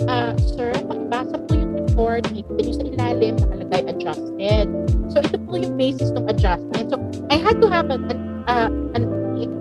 [0.07, 2.23] Uh, sir, pakibasa po yung report.
[2.31, 3.35] Kita nyo sa ilalim,
[3.67, 4.65] nakalagay adjusted.
[5.11, 6.91] So, ito po yung basis ng adjustment.
[6.91, 6.97] So,
[7.29, 8.11] I had to have an,
[8.47, 9.03] uh, an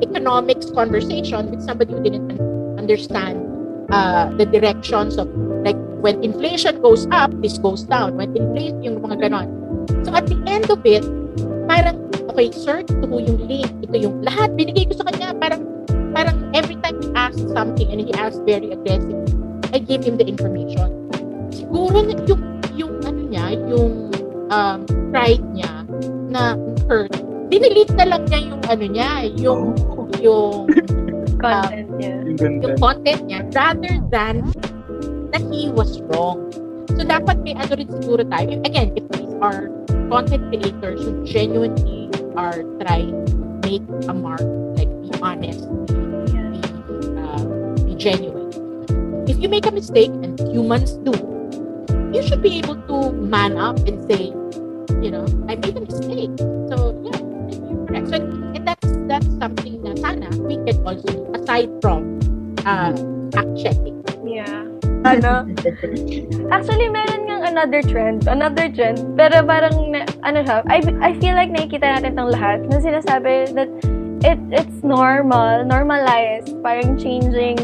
[0.03, 3.43] economics conversation with somebody who didn't un- understand
[3.91, 5.29] uh, the directions of,
[5.63, 8.17] like, when inflation goes up, this goes down.
[8.17, 9.49] When inflation, yung mga ganon.
[10.07, 11.03] So, at the end of it,
[11.67, 15.63] parang, okay, sir, ito po yung link, ito yung lahat, binigay ko sa kanya, parang,
[16.15, 19.19] parang every time he asked something and he asked very aggressive,
[19.75, 20.91] I gave him the information.
[21.51, 22.56] Siguro yung,
[23.55, 23.93] niya, yung
[24.51, 24.79] um,
[25.15, 25.73] pride niya
[26.31, 26.59] na
[26.91, 27.15] hurt,
[27.49, 29.63] dinelete na lang niya yung ano niya, yung,
[30.19, 30.67] yung,
[31.37, 32.13] Content niya.
[32.25, 32.63] Yung ganda.
[32.65, 34.35] yung content niya rather than
[35.37, 36.49] that he was wrong.
[36.97, 38.57] So, dapat may ano rin siguro tayo.
[38.65, 39.69] Again, if these are
[40.09, 42.09] content creators who genuinely
[42.41, 43.37] are trying to
[43.69, 44.41] make a mark,
[44.81, 46.61] like be honest, be, be,
[47.21, 47.45] uh,
[47.85, 48.49] be genuine.
[49.29, 51.13] If you make a mistake, and humans do,
[52.13, 54.31] you should be able to man up and say,
[55.03, 56.35] you know, I made a mistake.
[56.71, 57.21] So, yeah,
[57.67, 58.09] you're correct.
[58.09, 58.17] So,
[58.55, 62.19] and that's, that's something na sana we can also do, aside from
[62.65, 62.93] uh,
[63.33, 64.03] fact checking.
[64.27, 64.65] Yeah.
[65.07, 65.47] Ano?
[66.51, 68.27] Actually, meron ngang another trend.
[68.27, 68.99] Another trend.
[69.15, 73.55] Pero parang, na- ano siya, I, I feel like nakikita natin itong lahat na sinasabi
[73.55, 73.71] that
[74.27, 77.55] it it's normal, normalized, parang changing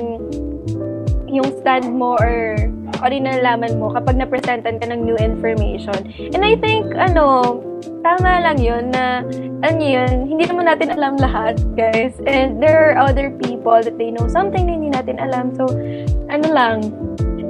[1.26, 2.70] yung stand mo or
[3.03, 5.99] o rin nalalaman mo kapag na-presentan ka ng new information.
[6.31, 7.59] And I think, ano,
[8.07, 9.27] tama lang yun na,
[9.67, 12.15] ano yun, hindi naman natin alam lahat, guys.
[12.25, 15.51] And there are other people that they know something na hindi natin alam.
[15.59, 15.67] So,
[16.31, 16.77] ano lang,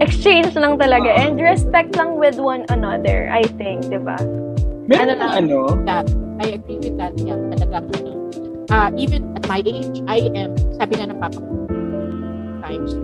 [0.01, 1.13] exchange lang talaga.
[1.13, 4.17] And respect lang with one another, I think, di ba?
[4.89, 5.33] Meron Ano ano, lang?
[5.37, 6.07] ano, that
[6.43, 7.15] I agree with that.
[7.21, 8.11] Yeah, talagang ano.
[8.73, 11.55] Uh, even at my age, I am, sabi nga ng papa ko,
[12.65, 12.97] times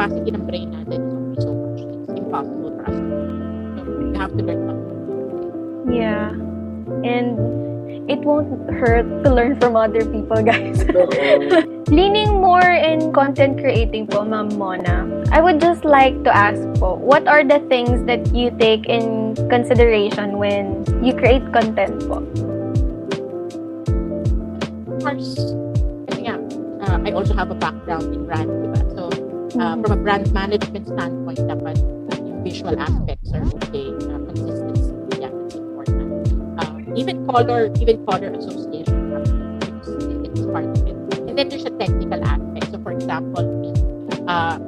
[0.00, 1.80] capacity ng brain natin is only so much.
[1.84, 2.96] It's impossible for us
[3.76, 4.78] So, we have to learn from
[5.92, 6.32] Yeah.
[7.04, 7.36] And
[8.08, 10.80] it won't hurt to learn from other people, guys.
[11.92, 15.04] Leaning more in content creating po, Ma'am Mona,
[15.36, 19.36] I would just like to ask po, what are the things that you take in
[19.52, 22.24] consideration when you create content po?
[24.88, 25.36] Of course,
[26.08, 26.40] kasi nga,
[26.88, 28.69] uh, I also have a background in brand, di ba?
[28.69, 28.69] So,
[29.58, 31.78] uh, from a brand management standpoint, dapat
[32.22, 33.90] yung visual aspects are okay.
[34.06, 36.08] Uh, consistency, yeah, that's important.
[36.60, 38.98] Uh, even color, even color association,
[39.64, 39.90] it's,
[40.38, 40.96] it's part of it.
[41.26, 42.70] And then there's a technical aspect.
[42.70, 43.70] So, for example, me,
[44.28, 44.58] uh,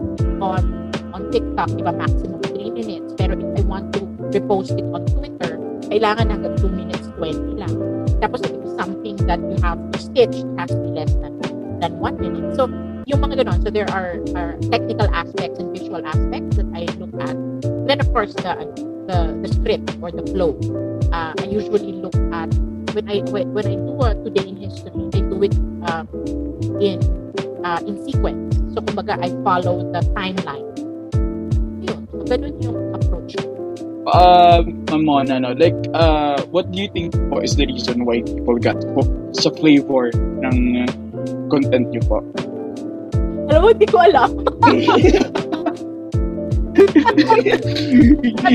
[0.42, 3.14] on on TikTok, di ba, maximum 3 minutes.
[3.20, 5.60] Pero if I want to repost it on Twitter,
[5.92, 7.74] kailangan hanggang 2 minutes 20 lang.
[8.18, 11.38] Tapos if it's something that you have to stitch, it has to be less than,
[11.78, 12.56] than 1 minute.
[12.56, 12.66] So,
[13.06, 13.58] yung mga ganon.
[13.62, 17.36] So there are, are technical aspects and visual aspects that I look at.
[17.86, 18.54] Then of course the
[19.10, 20.54] the, the script or the flow.
[21.10, 22.48] Uh, I usually look at
[22.94, 25.54] when I when, when I do a today in history, I do it
[25.90, 26.06] um,
[26.78, 26.98] in
[27.64, 28.56] uh, in sequence.
[28.74, 30.66] So kumbaga I follow the timeline.
[31.82, 32.06] Yun.
[32.10, 33.36] So ganun yung approach.
[34.02, 38.58] Um, Mona, no, like, uh, what do you think po is the reason why people
[38.58, 40.10] got hooked sa flavor
[40.42, 40.84] ng
[41.46, 42.18] content niyo po?
[43.62, 44.30] Alam mo, ko alam.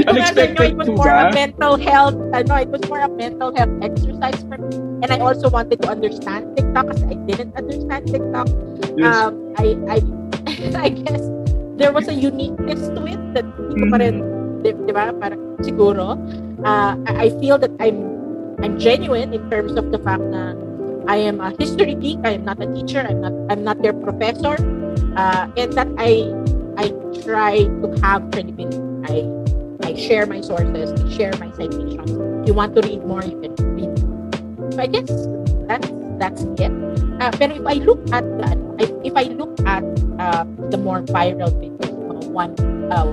[0.04, 1.32] Unexpected it was more ba?
[1.32, 4.76] a mental health, ano, it was more a mental health exercise for me.
[5.00, 8.52] And I also wanted to understand TikTok kasi I didn't understand TikTok.
[9.00, 9.16] Yes.
[9.16, 9.98] Um, I, I,
[10.84, 11.24] I guess
[11.80, 14.16] there was a uniqueness to it that hindi ko pa rin,
[14.60, 16.20] di, di ba, parang siguro.
[16.68, 18.04] Uh, I I feel that I'm,
[18.60, 20.60] I'm genuine in terms of the fact that
[21.08, 22.20] I am a history geek.
[22.28, 23.08] I am not a teacher.
[23.08, 24.60] I'm not, I'm not their professor.
[25.18, 26.30] Uh, and that I,
[26.78, 26.94] I
[27.26, 28.78] try to have credibility.
[29.10, 29.26] I
[29.82, 32.12] I share my sources, I share my citations.
[32.12, 33.94] If you want to read more, you can read.
[34.74, 35.10] So I guess
[35.66, 35.90] that's
[36.22, 36.70] that's it.
[37.18, 38.54] Uh, pero if I look at the,
[39.02, 39.82] if, I look at
[40.22, 42.54] uh, the more viral videos, mga one
[42.94, 43.10] uh,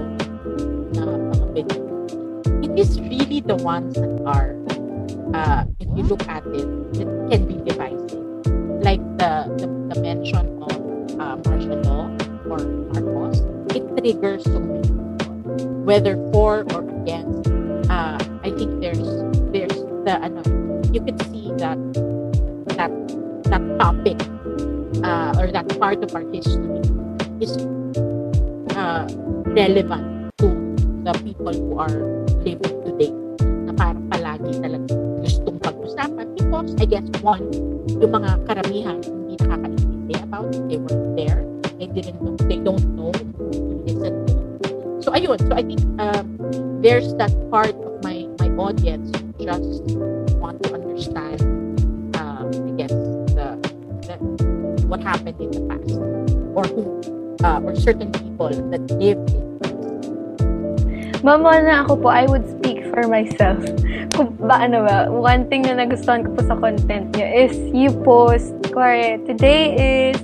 [0.93, 2.11] mga videos,
[2.65, 4.53] it is really the ones that are,
[5.33, 6.69] uh, if you look at it,
[7.01, 8.21] it can be divisive.
[8.85, 10.75] Like the the, the mention of
[11.17, 11.37] uh,
[14.05, 14.85] triggers people.
[15.89, 17.49] Whether for or against,
[17.89, 19.01] uh, I think there's
[19.49, 20.45] there's the ano,
[20.93, 21.81] you can see that
[22.77, 22.93] that
[23.49, 24.21] that topic
[25.01, 26.85] uh, or that part of our history
[27.41, 27.57] is
[28.77, 29.09] uh,
[29.57, 30.49] relevant to
[31.05, 31.97] the people who are
[32.45, 33.13] living today
[33.65, 34.93] na parang palagi talaga
[35.25, 37.49] gustong pag-usapan because I guess one,
[37.89, 40.61] yung mga karamihan hindi nakakaintindi about it.
[40.69, 41.41] They weren't there.
[41.81, 42.37] They didn't know.
[42.45, 43.13] They don't know
[45.05, 45.37] So ayun.
[45.37, 46.27] So I think um,
[46.81, 49.85] there's that part of my my audience who just
[50.41, 51.45] want to understand
[52.17, 52.95] um, I guess
[53.37, 53.61] the,
[54.09, 54.17] the
[54.89, 56.01] what happened in the past
[56.57, 56.83] or who
[57.45, 59.45] uh, or certain people that lived in
[61.25, 63.57] Mama na ako po, I would speak for myself.
[64.13, 67.89] Kung ba, ano ba, one thing na nagustuhan ko po sa content niyo is you
[68.05, 69.73] post, kuwari, today
[70.13, 70.21] is,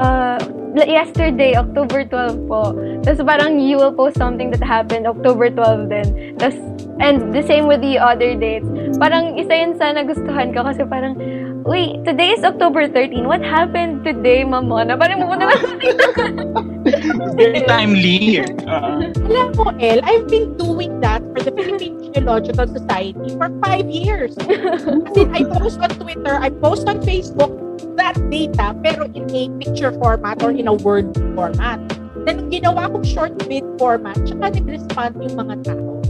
[0.00, 0.40] uh,
[0.76, 2.74] yesterday, October 12 po.
[3.02, 6.06] Tapos parang you will post something that happened October 12 din.
[6.38, 6.58] Tapos,
[7.00, 8.68] and the same with the other dates.
[9.00, 11.16] Parang isa yun sa nagustuhan ko kasi parang,
[11.64, 13.24] wait, today is October 13.
[13.24, 14.94] What happened today, Mamona?
[15.00, 15.56] Parang pupunta na
[17.40, 18.40] Very timely.
[18.68, 23.88] Uh, Alam mo, El, I've been doing that for the Philippine Geological Society for five
[23.88, 24.36] years.
[24.38, 29.48] As in, I post on Twitter, I post on Facebook that data, pero in a
[29.58, 31.80] picture format or in a word format.
[32.26, 36.00] Then, ginawa kong short vid format, tsaka nag-respond yung mga tao.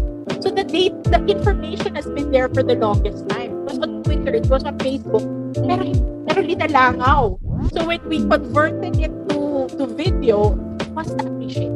[0.42, 3.52] So, the date, the information has been there for the longest time.
[3.52, 5.22] It was on Twitter, it was on Facebook,
[5.54, 5.86] pero,
[6.26, 7.38] pero linalangaw.
[7.70, 10.56] So, when we converted it to to video,
[10.96, 11.72] mas na-appreciate.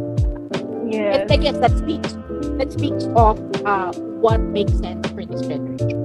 [0.90, 1.26] Yes.
[1.26, 2.14] And I guess that speaks
[2.58, 3.92] that speaks of uh,
[4.22, 6.03] what makes sense for this generation.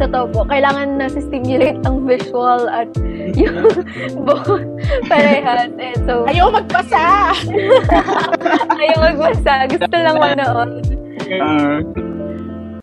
[0.00, 0.40] Totoo po.
[0.48, 2.88] Kailangan na stimulate ang visual at
[3.36, 3.68] yung
[4.26, 4.64] both
[5.12, 5.68] parehas.
[5.76, 7.36] And so, Ayaw magbasa!
[8.80, 9.52] ayaw magbasa.
[9.68, 10.70] Gusto lang manood.
[11.28, 11.84] uh,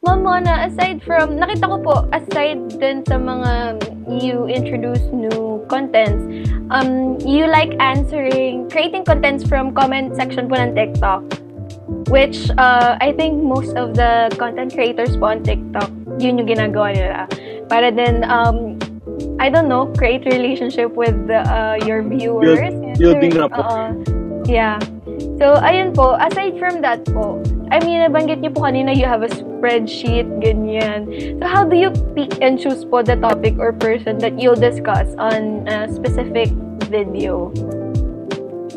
[0.05, 6.23] Ma'am Mona, aside from, nakita ko po, aside din sa mga you introduce new contents,
[6.71, 11.25] um, you like answering, creating contents from comment section po ng TikTok.
[12.07, 16.93] Which, uh, I think most of the content creators po on TikTok, yun yung ginagawa
[16.93, 17.19] nila.
[17.67, 18.77] Para din, um,
[19.39, 22.73] I don't know, create relationship with the, uh, your viewers.
[22.97, 23.65] building rapport.
[23.65, 24.05] Oo.
[24.49, 24.81] yeah.
[25.37, 29.21] So, ayun po, aside from that po, I mean, nabanggit niyo po kanina you have
[29.21, 31.09] a spreadsheet, ganyan.
[31.37, 35.13] So, how do you pick and choose po the topic or person that you'll discuss
[35.19, 36.49] on a specific
[36.89, 37.53] video?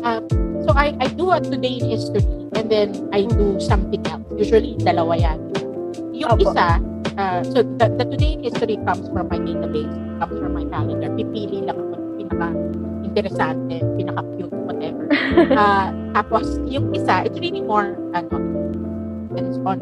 [0.01, 0.25] Um,
[0.65, 4.25] so I, I do a today in history and then I do something else.
[4.37, 5.39] Usually, dalawa yan.
[6.13, 6.53] Yung Opo.
[6.53, 6.81] isa,
[7.17, 11.09] uh, so the, the today history comes from my database, comes from my calendar.
[11.15, 15.05] Pipili lang ako ng pinaka-interesante, pinaka-cute, whatever.
[15.57, 18.35] uh, tapos, yung isa, it's really more, ano,
[19.31, 19.79] depends on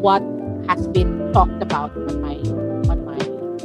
[0.00, 0.22] what
[0.68, 2.36] has been talked about on my
[2.90, 3.18] on my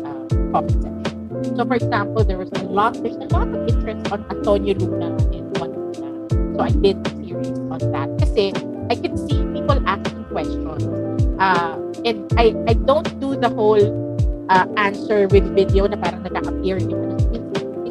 [0.03, 1.55] uh, comment section.
[1.55, 5.16] So for example, there was a lot there's a lot of interest on Antonio Luna
[5.32, 6.09] and Juan Luna.
[6.55, 8.09] So I did a series on that.
[8.20, 8.53] Kasi
[8.89, 10.84] I can see people asking questions.
[11.39, 13.82] Uh, and I I don't do the whole
[14.52, 17.16] uh, answer with video na parang nag-appear yung ano.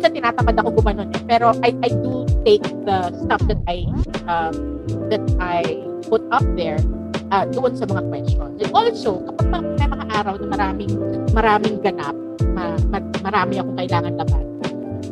[0.00, 1.22] Minsan tinatamad ako gumanon eh.
[1.28, 3.84] Pero I, I do take the stuff that I
[4.24, 4.80] um,
[5.12, 5.60] that I
[6.08, 6.80] put up there
[7.28, 8.56] uh, doon sa mga questions.
[8.64, 10.92] And also, kapag may mga araw na maraming
[11.36, 12.16] maraming ganap,
[12.56, 14.44] ma, ma, marami akong kailangan laban,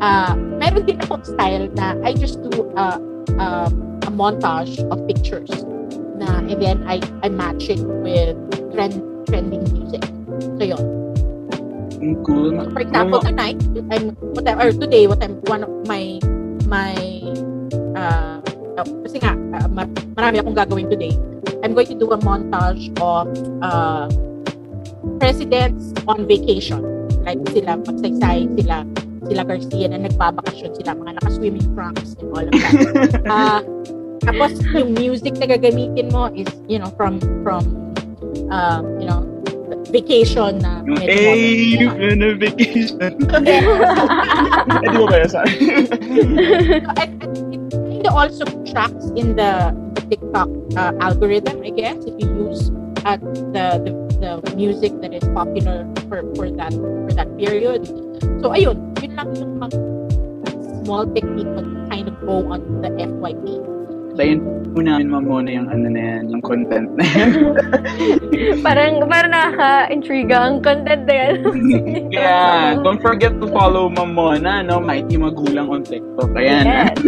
[0.01, 2.97] uh, meron din akong style na I just do uh,
[3.37, 3.69] uh,
[4.09, 5.53] a montage of pictures
[6.17, 8.41] na and then I, I match it with
[8.79, 10.07] trend, trending music.
[10.39, 10.83] So, yun.
[12.23, 12.55] Cool.
[12.55, 13.59] So, for example, tonight,
[13.91, 16.23] I'm, what I, or today, what I'm, one of my,
[16.71, 16.95] my,
[17.99, 18.39] uh,
[18.79, 21.11] uh, kasi nga, uh, mar- marami akong gagawin today.
[21.67, 23.27] I'm going to do a montage of
[23.67, 24.07] uh,
[25.19, 26.87] presidents on vacation.
[27.27, 28.87] Like sila, magsaysay, sila,
[29.27, 33.27] sila Garcia na nagbabakasyon sila, mga naka-swimming trunks and all of that.
[33.35, 33.61] uh,
[34.23, 37.89] tapos yung music na gagamitin mo is, you know, from, from,
[38.51, 39.25] uh, you know,
[39.89, 41.97] vacation na Yung, medyo hey, modern.
[41.97, 43.13] on a vacation.
[43.45, 44.85] Yeah.
[44.85, 46.85] Eh, di ba kaya sa it
[47.73, 52.69] kind of also tracks in the, the TikTok uh, algorithm, I guess, if you use
[53.09, 53.17] uh,
[53.55, 57.87] the, the the music that is popular for for that for that period.
[58.43, 59.79] So ayun, yun lang yung mga
[60.85, 63.78] small technique to kind of go on the FYP.
[64.19, 64.43] Tayin
[64.75, 67.31] po namin mamona yung ano na yan, yung content na yan.
[68.67, 71.35] parang, parang nakaka-intriga ang content na yan.
[72.19, 74.83] yeah, don't forget to follow Mamona, no?
[74.83, 76.35] Mighty Magulang on TikTok.
[76.35, 76.67] Ayan.
[76.67, 76.99] Yes.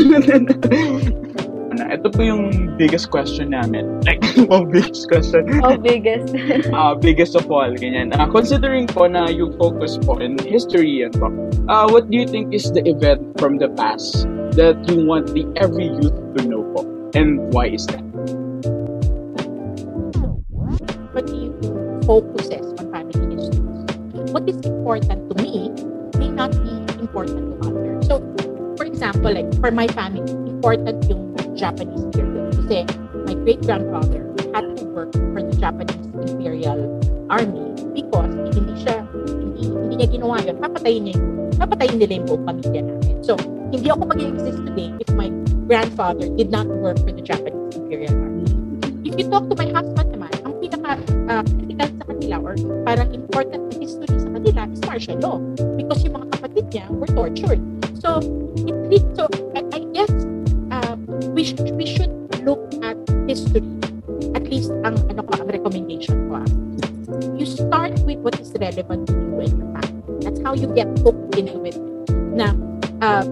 [1.74, 4.06] Ano, Ito po yung biggest question namin.
[4.06, 5.50] Like, oh, biggest question.
[5.66, 6.30] Oh, biggest.
[6.70, 8.14] uh, biggest of all, ganyan.
[8.14, 11.26] Uh, considering po na you focus po in history and po,
[11.66, 15.42] uh, what do you think is the event from the past that you want the
[15.58, 16.99] every youth to know po?
[17.14, 18.04] And why is that?
[21.12, 21.50] But you
[22.06, 24.30] focuses on family histories.
[24.30, 25.74] What is important to me
[26.18, 28.06] may not be important to others.
[28.06, 28.22] So,
[28.76, 32.54] for example, like for my family, important yung Japanese period.
[32.54, 32.86] Kasi
[33.26, 34.22] my great-grandfather
[34.54, 36.78] had to work for the Japanese Imperial
[37.26, 40.56] Army because hindi siya, hindi, hindi niya ginawa yun.
[40.62, 41.18] Papatayin niya
[41.60, 43.20] papatayin nila yung buong pamilya namin.
[43.20, 43.36] So,
[43.68, 45.28] hindi ako mag-exist today if my
[45.70, 48.42] grandfather did not work for the Japanese Imperial Army.
[49.06, 50.98] If you talk to my husband naman, ang pinaka
[51.30, 55.38] uh, critical sa kanila or parang important na history sa kanila is martial law
[55.78, 57.62] because yung mga kapatid niya were tortured.
[58.02, 58.18] So,
[58.66, 60.10] it leads, so I, I guess
[60.74, 60.98] uh,
[61.38, 62.10] we should we should
[62.42, 62.98] look at
[63.30, 63.62] history.
[64.34, 66.42] At least ang ano ko ang recommendation ko.
[66.42, 66.50] ah.
[67.38, 70.18] You start with what is relevant to you and your family.
[70.18, 71.78] That's how you get hooked into it.
[72.34, 72.58] Na
[72.98, 73.22] uh,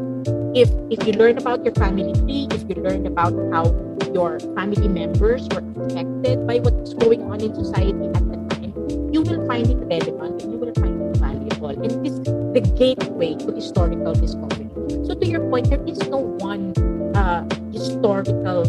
[0.55, 3.69] if if you learn about your family tree, if you learn about how
[4.15, 8.73] your family members were affected by what's going on in society at the time,
[9.13, 11.69] you will find it relevant and you will find it valuable.
[11.69, 12.25] And this is
[12.57, 14.71] the gateway to historical discovery.
[15.07, 16.73] So to your point, there is no one
[17.15, 18.65] uh, historical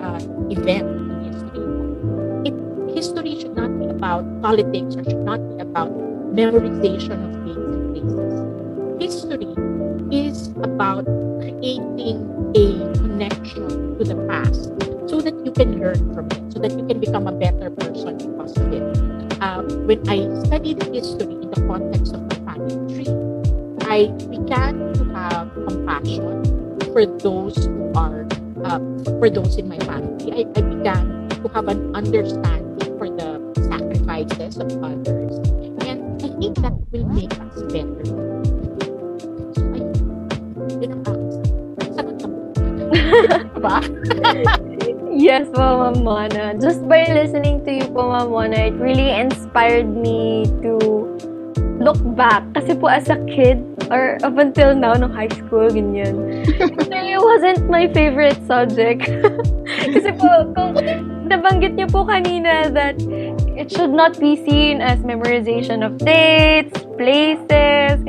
[0.00, 1.64] uh, event in history.
[2.48, 2.54] It,
[2.94, 5.92] history should not be about politics or should not be about
[6.32, 8.36] memorization of dates and places.
[9.00, 9.67] History is
[10.62, 11.04] about
[11.40, 12.66] creating a
[12.98, 14.72] connection to the past
[15.08, 18.16] so that you can learn from it, so that you can become a better person
[18.18, 18.82] because of it.
[19.88, 23.08] When I studied history in the context of my family tree,
[23.88, 26.44] I began to have compassion
[26.92, 28.26] for those who are,
[28.64, 28.80] uh,
[29.18, 30.32] for those in my family.
[30.32, 33.40] I, I began to have an understanding for the
[33.70, 35.38] sacrifices of others.
[35.88, 38.57] And I think that will make us better.
[43.58, 43.82] Diba?
[45.18, 46.54] Yes po, Ma'am Mona.
[46.62, 50.78] Just by listening to you po, Ma'am Mona, it really inspired me to
[51.82, 52.46] look back.
[52.54, 53.58] Kasi po as a kid,
[53.90, 59.10] or up until now, nung high school, ganyan, it really wasn't my favorite subject.
[59.94, 60.76] Kasi po, kung
[61.28, 62.96] nabanggit niyo po kanina that
[63.56, 68.00] it should not be seen as memorization of dates, places,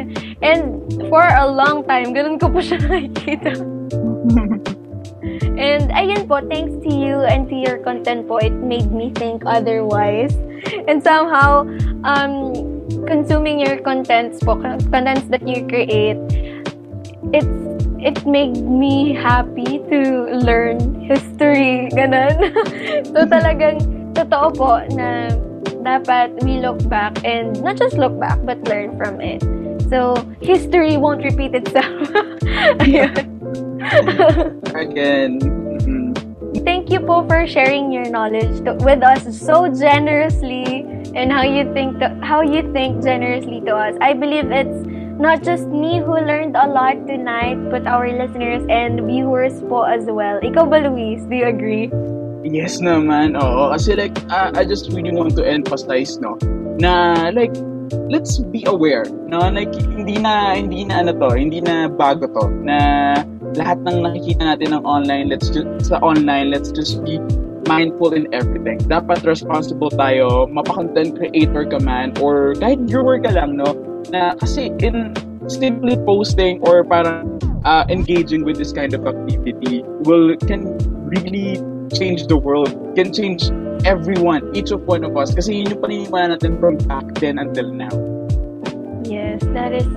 [0.43, 3.53] and for a long time, ganun ko po siya nakikita.
[5.59, 9.43] And ayun po, thanks to you and to your content po, it made me think
[9.43, 10.31] otherwise.
[10.87, 11.67] And somehow,
[12.07, 12.55] um,
[13.03, 16.15] consuming your contents po, contents that you create,
[17.35, 17.68] it's
[18.01, 19.99] it made me happy to
[20.31, 22.33] learn history, ganun.
[23.11, 23.83] so talagang
[24.15, 25.33] totoo po na
[25.83, 29.43] dapat we look back and not just look back but learn from it.
[29.89, 32.13] So, history won't repeat itself.
[32.85, 33.25] Ayun.
[34.77, 35.41] Again,
[35.81, 36.13] mm,
[36.61, 40.85] Thank you po for sharing your knowledge to, with us so generously
[41.15, 43.95] and how you think to, how you think generously to us.
[44.01, 44.88] I believe it's
[45.19, 50.07] not just me who learned a lot tonight, but our listeners and viewers po as
[50.07, 50.39] well.
[50.39, 51.19] Ikaw ba, Luis?
[51.27, 51.91] Do you agree?
[52.47, 53.75] Yes naman, oo.
[53.75, 56.39] Kasi like, uh, I just really want to emphasize, no,
[56.79, 57.51] na like,
[58.07, 59.43] let's be aware, no?
[59.43, 62.77] Like, hindi na, hindi na ano to, hindi na bago to, na
[63.59, 67.19] lahat ng nakikita natin ng online, let's just, sa online, let's just be
[67.67, 68.79] mindful in everything.
[68.87, 73.88] Dapat responsible tayo, mapa-content creator ka man, or kahit viewer ka lang, no?
[74.07, 75.11] Na, kasi in
[75.51, 80.77] simply posting or parang uh, engaging with this kind of activity will can
[81.11, 81.59] really
[81.91, 83.51] change the world, can change
[83.85, 85.33] everyone, each of one of us.
[85.35, 87.91] Kasi yun yung paniniwala natin from back then until now.
[89.05, 89.87] Yes, that is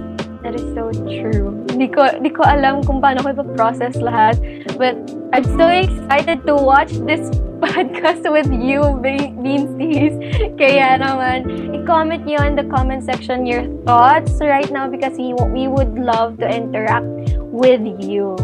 [0.43, 1.65] that is so true.
[1.71, 4.37] Di ko, di ko alam kung paano ko ipa-process lahat.
[4.77, 4.99] But
[5.33, 7.31] I'm so excited to watch this
[7.65, 10.19] podcast with you, Beansties.
[10.61, 11.47] Kaya naman,
[11.79, 16.37] i-comment nyo in the comment section your thoughts right now because we, we would love
[16.43, 17.07] to interact
[17.55, 18.35] with you.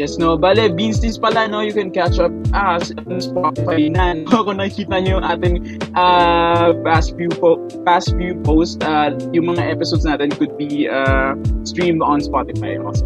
[0.00, 0.40] Yes, no.
[0.40, 1.60] Bale, Beansties pala, no?
[1.60, 4.16] You can catch up us on Spotify na.
[4.24, 4.48] No?
[4.48, 5.56] Kung nakikita nyo yung ating
[5.92, 11.36] uh, past few po past few posts, uh, yung mga episodes natin could be uh,
[11.68, 13.04] streamed on Spotify also.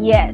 [0.00, 0.32] Yes.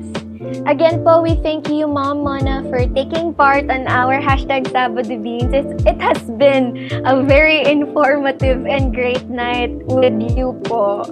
[0.71, 5.51] Again po, we thank you, Mom Mona, for taking part on our hashtag Sabado Beans.
[5.83, 11.03] It has been a very informative and great night with you po.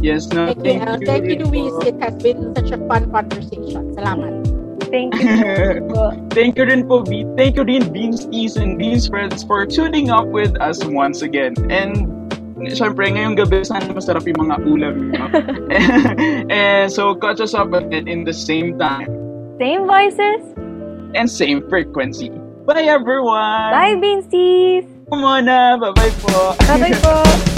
[0.00, 0.52] Yes, no.
[0.52, 0.98] Thank, you, El.
[1.04, 1.72] Thank you, Luis.
[1.84, 3.92] It has been such a fun conversation.
[3.92, 4.32] Salamat.
[4.90, 5.30] Thank you.
[6.34, 10.26] Thank you rin po, Be- thank you rin, Beansties and Beans Friends for tuning up
[10.26, 11.54] with us once again.
[11.70, 12.10] And
[12.74, 14.94] syempre, ngayong gabi, sana masarap yung mga ulam.
[15.14, 15.24] nyo.
[16.50, 19.06] and so, catch us up again in the same time
[19.62, 20.42] Same voices.
[21.14, 22.34] and same frequency.
[22.66, 23.70] Bye, everyone!
[23.70, 24.90] Bye, Beansties!
[25.10, 25.78] Mona!
[25.78, 26.58] Bye-bye po!
[26.66, 27.49] Bye-bye po!